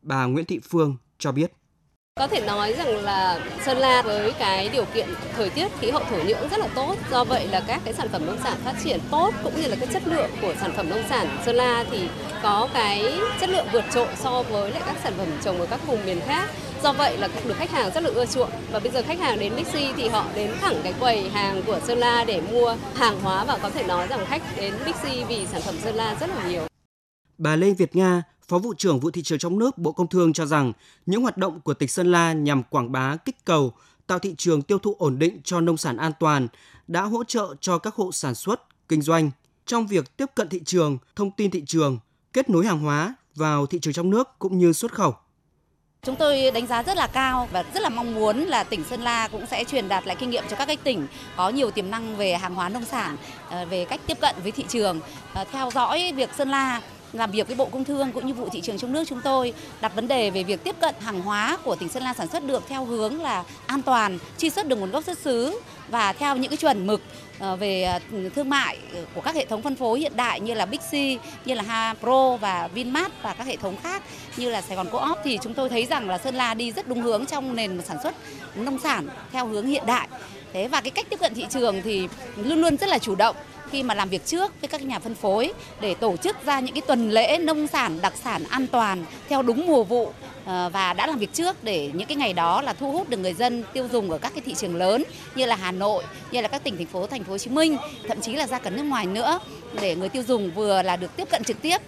Bà 0.02 0.24
Nguyễn 0.24 0.44
Thị 0.44 0.60
Phương 0.70 0.96
cho 1.18 1.32
biết. 1.32 1.52
Có 2.20 2.26
thể 2.26 2.46
nói 2.46 2.72
rằng 2.72 3.04
là 3.04 3.40
Sơn 3.66 3.78
La 3.78 4.02
với 4.02 4.32
cái 4.38 4.68
điều 4.68 4.84
kiện 4.84 5.08
thời 5.36 5.50
tiết 5.50 5.68
khí 5.80 5.90
hậu 5.90 6.04
thổ 6.10 6.16
nhưỡng 6.16 6.48
rất 6.50 6.58
là 6.58 6.68
tốt, 6.74 6.96
do 7.10 7.24
vậy 7.24 7.48
là 7.48 7.64
các 7.66 7.80
cái 7.84 7.94
sản 7.94 8.08
phẩm 8.08 8.26
nông 8.26 8.38
sản 8.42 8.58
phát 8.64 8.74
triển 8.84 9.00
tốt 9.10 9.34
cũng 9.42 9.56
như 9.56 9.68
là 9.68 9.76
cái 9.76 9.88
chất 9.92 10.06
lượng 10.06 10.30
của 10.42 10.54
sản 10.60 10.72
phẩm 10.76 10.90
nông 10.90 11.02
sản 11.08 11.38
Sơn 11.46 11.56
La 11.56 11.84
thì 11.90 12.08
có 12.42 12.68
cái 12.74 13.18
chất 13.40 13.50
lượng 13.50 13.66
vượt 13.72 13.84
trội 13.94 14.08
so 14.16 14.42
với 14.42 14.70
lại 14.70 14.82
các 14.86 14.96
sản 15.02 15.12
phẩm 15.16 15.28
trồng 15.42 15.60
ở 15.60 15.66
các 15.66 15.86
vùng 15.86 16.06
miền 16.06 16.20
khác. 16.26 16.50
Do 16.82 16.92
vậy 16.92 17.18
là 17.18 17.28
được 17.48 17.54
khách 17.56 17.70
hàng 17.70 17.90
rất 17.94 18.02
là 18.02 18.10
ưa 18.10 18.26
chuộng 18.26 18.50
và 18.72 18.78
bây 18.78 18.92
giờ 18.92 19.02
khách 19.06 19.18
hàng 19.18 19.38
đến 19.38 19.56
Bixi 19.56 19.92
thì 19.96 20.08
họ 20.08 20.26
đến 20.34 20.50
thẳng 20.60 20.80
cái 20.82 20.94
quầy 21.00 21.28
hàng 21.28 21.62
của 21.66 21.80
Sơn 21.86 21.98
La 21.98 22.24
để 22.24 22.42
mua 22.52 22.76
hàng 22.94 23.20
hóa 23.20 23.44
và 23.44 23.58
có 23.62 23.70
thể 23.70 23.86
nói 23.86 24.06
rằng 24.08 24.26
khách 24.26 24.42
đến 24.56 24.74
Bixi 24.86 25.24
vì 25.24 25.46
sản 25.46 25.62
phẩm 25.62 25.74
Sơn 25.82 25.94
La 25.94 26.16
rất 26.20 26.30
là 26.30 26.48
nhiều. 26.48 26.66
Bà 27.38 27.56
Lê 27.56 27.70
Việt 27.70 27.96
Nga, 27.96 28.22
Phó 28.48 28.58
vụ 28.58 28.74
trưởng 28.74 29.00
vụ 29.00 29.10
thị 29.10 29.22
trường 29.22 29.38
trong 29.38 29.58
nước 29.58 29.78
Bộ 29.78 29.92
Công 29.92 30.08
Thương 30.08 30.32
cho 30.32 30.46
rằng 30.46 30.72
những 31.06 31.22
hoạt 31.22 31.36
động 31.36 31.60
của 31.60 31.74
tỉnh 31.74 31.88
Sơn 31.88 32.12
La 32.12 32.32
nhằm 32.32 32.62
quảng 32.62 32.92
bá 32.92 33.16
kích 33.16 33.44
cầu, 33.44 33.72
tạo 34.06 34.18
thị 34.18 34.34
trường 34.38 34.62
tiêu 34.62 34.78
thụ 34.78 34.96
ổn 34.98 35.18
định 35.18 35.40
cho 35.44 35.60
nông 35.60 35.76
sản 35.76 35.96
an 35.96 36.12
toàn 36.20 36.48
đã 36.88 37.02
hỗ 37.02 37.24
trợ 37.24 37.54
cho 37.60 37.78
các 37.78 37.94
hộ 37.94 38.12
sản 38.12 38.34
xuất, 38.34 38.88
kinh 38.88 39.02
doanh 39.02 39.30
trong 39.66 39.86
việc 39.86 40.16
tiếp 40.16 40.26
cận 40.34 40.48
thị 40.48 40.60
trường, 40.64 40.98
thông 41.16 41.30
tin 41.30 41.50
thị 41.50 41.62
trường, 41.66 41.98
kết 42.32 42.50
nối 42.50 42.66
hàng 42.66 42.78
hóa 42.78 43.14
vào 43.34 43.66
thị 43.66 43.78
trường 43.78 43.94
trong 43.94 44.10
nước 44.10 44.28
cũng 44.38 44.58
như 44.58 44.72
xuất 44.72 44.92
khẩu. 44.92 45.14
Chúng 46.06 46.16
tôi 46.16 46.50
đánh 46.54 46.66
giá 46.66 46.82
rất 46.82 46.96
là 46.96 47.06
cao 47.06 47.48
và 47.52 47.64
rất 47.74 47.82
là 47.82 47.88
mong 47.88 48.14
muốn 48.14 48.38
là 48.38 48.64
tỉnh 48.64 48.84
Sơn 48.84 49.00
La 49.00 49.28
cũng 49.28 49.46
sẽ 49.46 49.64
truyền 49.64 49.88
đạt 49.88 50.06
lại 50.06 50.16
kinh 50.18 50.30
nghiệm 50.30 50.44
cho 50.50 50.56
các 50.56 50.66
cái 50.66 50.76
tỉnh 50.76 51.06
có 51.36 51.48
nhiều 51.48 51.70
tiềm 51.70 51.90
năng 51.90 52.16
về 52.16 52.34
hàng 52.34 52.54
hóa 52.54 52.68
nông 52.68 52.84
sản, 52.84 53.16
ờ, 53.50 53.64
về 53.64 53.84
cách 53.84 54.00
tiếp 54.06 54.18
cận 54.20 54.34
với 54.42 54.52
thị 54.52 54.64
trường, 54.68 55.00
ờ, 55.34 55.44
theo 55.52 55.70
dõi 55.74 56.12
việc 56.16 56.30
Sơn 56.38 56.48
La 56.48 56.80
làm 57.12 57.30
việc 57.30 57.46
với 57.46 57.56
Bộ 57.56 57.64
Công 57.64 57.84
Thương 57.84 58.12
cũng 58.12 58.26
như 58.26 58.34
vụ 58.34 58.48
thị 58.52 58.60
trường 58.60 58.78
trong 58.78 58.92
nước 58.92 59.04
chúng 59.08 59.20
tôi 59.24 59.52
đặt 59.80 59.94
vấn 59.94 60.08
đề 60.08 60.30
về 60.30 60.42
việc 60.42 60.64
tiếp 60.64 60.76
cận 60.80 60.94
hàng 61.00 61.20
hóa 61.20 61.58
của 61.64 61.76
tỉnh 61.76 61.88
Sơn 61.88 62.02
La 62.02 62.14
sản 62.14 62.28
xuất 62.28 62.46
được 62.46 62.62
theo 62.68 62.84
hướng 62.84 63.20
là 63.22 63.44
an 63.66 63.82
toàn, 63.82 64.18
truy 64.38 64.50
xuất 64.50 64.68
được 64.68 64.76
nguồn 64.76 64.90
gốc 64.90 65.04
xuất 65.04 65.18
xứ 65.18 65.60
và 65.88 66.12
theo 66.12 66.36
những 66.36 66.50
cái 66.50 66.56
chuẩn 66.56 66.86
mực 66.86 67.02
ờ, 67.38 67.56
về 67.56 67.82
ờ, 67.82 67.98
thương 68.34 68.48
mại 68.48 68.78
của 69.14 69.20
các 69.20 69.34
hệ 69.34 69.44
thống 69.44 69.62
phân 69.62 69.76
phối 69.76 70.00
hiện 70.00 70.12
đại 70.16 70.40
như 70.40 70.54
là 70.54 70.66
Bixi, 70.66 71.18
như 71.44 71.54
là 71.54 71.62
Hapro 71.62 72.36
và 72.36 72.68
Vinmart 72.74 73.12
và 73.22 73.34
các 73.34 73.46
hệ 73.46 73.56
thống 73.56 73.76
khác 73.82 74.02
như 74.36 74.50
là 74.50 74.62
Sài 74.62 74.76
Gòn 74.76 74.86
Co-op 74.92 75.18
thì 75.24 75.38
chúng 75.42 75.54
tôi 75.54 75.68
thấy 75.68 75.86
rằng 75.86 76.08
là 76.08 76.18
Sơn 76.18 76.34
La 76.34 76.54
đi 76.54 76.72
rất 76.72 76.88
đúng 76.88 77.02
hướng 77.02 77.26
trong 77.26 77.56
nền 77.56 77.80
sản 77.82 77.96
xuất 78.02 78.14
nông 78.54 78.78
sản 78.78 79.08
theo 79.32 79.46
hướng 79.46 79.66
hiện 79.66 79.86
đại. 79.86 80.08
Thế 80.52 80.68
và 80.68 80.80
cái 80.80 80.90
cách 80.90 81.06
tiếp 81.10 81.20
cận 81.20 81.34
thị 81.34 81.46
trường 81.50 81.82
thì 81.82 82.08
luôn 82.36 82.60
luôn 82.60 82.76
rất 82.76 82.88
là 82.88 82.98
chủ 82.98 83.14
động 83.14 83.36
khi 83.70 83.82
mà 83.82 83.94
làm 83.94 84.08
việc 84.08 84.26
trước 84.26 84.60
với 84.60 84.68
các 84.68 84.82
nhà 84.82 84.98
phân 84.98 85.14
phối 85.14 85.52
để 85.80 85.94
tổ 85.94 86.16
chức 86.16 86.36
ra 86.46 86.60
những 86.60 86.74
cái 86.74 86.82
tuần 86.86 87.10
lễ 87.10 87.38
nông 87.38 87.66
sản 87.66 87.98
đặc 88.02 88.12
sản 88.24 88.44
an 88.48 88.66
toàn 88.66 89.04
theo 89.28 89.42
đúng 89.42 89.66
mùa 89.66 89.84
vụ 89.84 90.12
ờ, 90.44 90.70
và 90.72 90.92
đã 90.92 91.06
làm 91.06 91.18
việc 91.18 91.32
trước 91.32 91.64
để 91.64 91.90
những 91.94 92.08
cái 92.08 92.16
ngày 92.16 92.32
đó 92.32 92.62
là 92.62 92.72
thu 92.72 92.92
hút 92.92 93.08
được 93.08 93.16
người 93.16 93.34
dân 93.34 93.64
tiêu 93.72 93.88
dùng 93.92 94.10
ở 94.10 94.18
các 94.18 94.32
cái 94.34 94.42
thị 94.46 94.54
trường 94.54 94.76
lớn 94.76 95.02
như 95.34 95.46
là 95.46 95.56
Hà 95.56 95.72
Nội, 95.72 96.04
như 96.30 96.40
là 96.40 96.48
các 96.48 96.64
tỉnh 96.64 96.76
thành 96.76 96.86
phố 96.86 97.06
thành 97.06 97.24
phố 97.24 97.30
Hồ 97.30 97.38
Chí 97.38 97.50
Minh, 97.50 97.76
thậm 98.08 98.20
chí 98.20 98.32
là 98.32 98.46
ra 98.46 98.58
cả 98.58 98.70
nước 98.70 98.82
ngoài 98.82 99.06
nữa 99.06 99.38
để 99.80 99.96
người 99.96 100.08
tiêu 100.08 100.22
dùng 100.28 100.50
vừa 100.54 100.82
là 100.82 100.96
được 100.96 101.16
tiếp 101.16 101.28
cận 101.30 101.44
trực 101.44 101.62
tiếp 101.62 101.78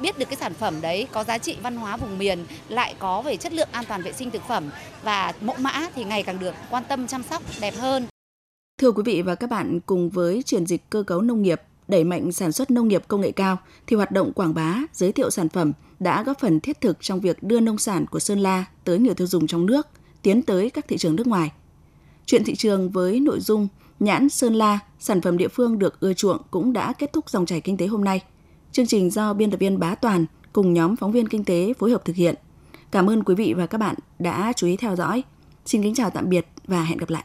biết 0.00 0.18
được 0.18 0.24
cái 0.28 0.36
sản 0.36 0.54
phẩm 0.54 0.80
đấy 0.80 1.06
có 1.12 1.24
giá 1.24 1.38
trị 1.38 1.56
văn 1.62 1.76
hóa 1.76 1.96
vùng 1.96 2.18
miền 2.18 2.46
lại 2.68 2.94
có 2.98 3.22
về 3.22 3.36
chất 3.36 3.52
lượng 3.52 3.68
an 3.72 3.84
toàn 3.84 4.02
vệ 4.02 4.12
sinh 4.12 4.30
thực 4.30 4.48
phẩm 4.48 4.70
và 5.02 5.32
mẫu 5.40 5.56
mã 5.58 5.88
thì 5.94 6.04
ngày 6.04 6.22
càng 6.22 6.38
được 6.38 6.54
quan 6.70 6.84
tâm 6.84 7.06
chăm 7.06 7.22
sóc 7.22 7.42
đẹp 7.60 7.74
hơn. 7.78 8.06
Thưa 8.78 8.92
quý 8.92 9.02
vị 9.06 9.22
và 9.22 9.34
các 9.34 9.50
bạn, 9.50 9.80
cùng 9.86 10.10
với 10.10 10.42
chuyển 10.42 10.66
dịch 10.66 10.90
cơ 10.90 11.02
cấu 11.02 11.20
nông 11.20 11.42
nghiệp, 11.42 11.60
đẩy 11.88 12.04
mạnh 12.04 12.32
sản 12.32 12.52
xuất 12.52 12.70
nông 12.70 12.88
nghiệp 12.88 13.02
công 13.08 13.20
nghệ 13.20 13.32
cao, 13.32 13.56
thì 13.86 13.96
hoạt 13.96 14.10
động 14.10 14.32
quảng 14.32 14.54
bá, 14.54 14.82
giới 14.92 15.12
thiệu 15.12 15.30
sản 15.30 15.48
phẩm 15.48 15.72
đã 16.00 16.22
góp 16.22 16.38
phần 16.40 16.60
thiết 16.60 16.80
thực 16.80 16.96
trong 17.00 17.20
việc 17.20 17.42
đưa 17.42 17.60
nông 17.60 17.78
sản 17.78 18.06
của 18.06 18.18
Sơn 18.18 18.38
La 18.38 18.64
tới 18.84 18.98
người 18.98 19.14
tiêu 19.14 19.26
dùng 19.26 19.46
trong 19.46 19.66
nước, 19.66 19.86
tiến 20.22 20.42
tới 20.42 20.70
các 20.70 20.88
thị 20.88 20.98
trường 20.98 21.16
nước 21.16 21.26
ngoài. 21.26 21.52
Chuyện 22.26 22.44
thị 22.44 22.54
trường 22.54 22.90
với 22.90 23.20
nội 23.20 23.40
dung 23.40 23.68
nhãn 24.00 24.28
Sơn 24.28 24.54
La, 24.54 24.78
sản 24.98 25.20
phẩm 25.20 25.38
địa 25.38 25.48
phương 25.48 25.78
được 25.78 26.00
ưa 26.00 26.14
chuộng 26.14 26.38
cũng 26.50 26.72
đã 26.72 26.92
kết 26.92 27.12
thúc 27.12 27.30
dòng 27.30 27.46
chảy 27.46 27.60
kinh 27.60 27.76
tế 27.76 27.86
hôm 27.86 28.04
nay. 28.04 28.22
Chương 28.72 28.86
trình 28.86 29.10
do 29.10 29.32
biên 29.32 29.50
tập 29.50 29.60
viên 29.60 29.78
Bá 29.78 29.94
Toàn 29.94 30.26
cùng 30.52 30.74
nhóm 30.74 30.96
phóng 30.96 31.12
viên 31.12 31.28
kinh 31.28 31.44
tế 31.44 31.72
phối 31.78 31.90
hợp 31.90 32.04
thực 32.04 32.16
hiện. 32.16 32.34
Cảm 32.90 33.10
ơn 33.10 33.24
quý 33.24 33.34
vị 33.34 33.54
và 33.56 33.66
các 33.66 33.78
bạn 33.78 33.94
đã 34.18 34.52
chú 34.56 34.66
ý 34.66 34.76
theo 34.76 34.96
dõi. 34.96 35.22
Xin 35.66 35.82
kính 35.82 35.94
chào 35.94 36.10
tạm 36.10 36.28
biệt 36.28 36.46
và 36.66 36.82
hẹn 36.82 36.98
gặp 36.98 37.10
lại. 37.10 37.24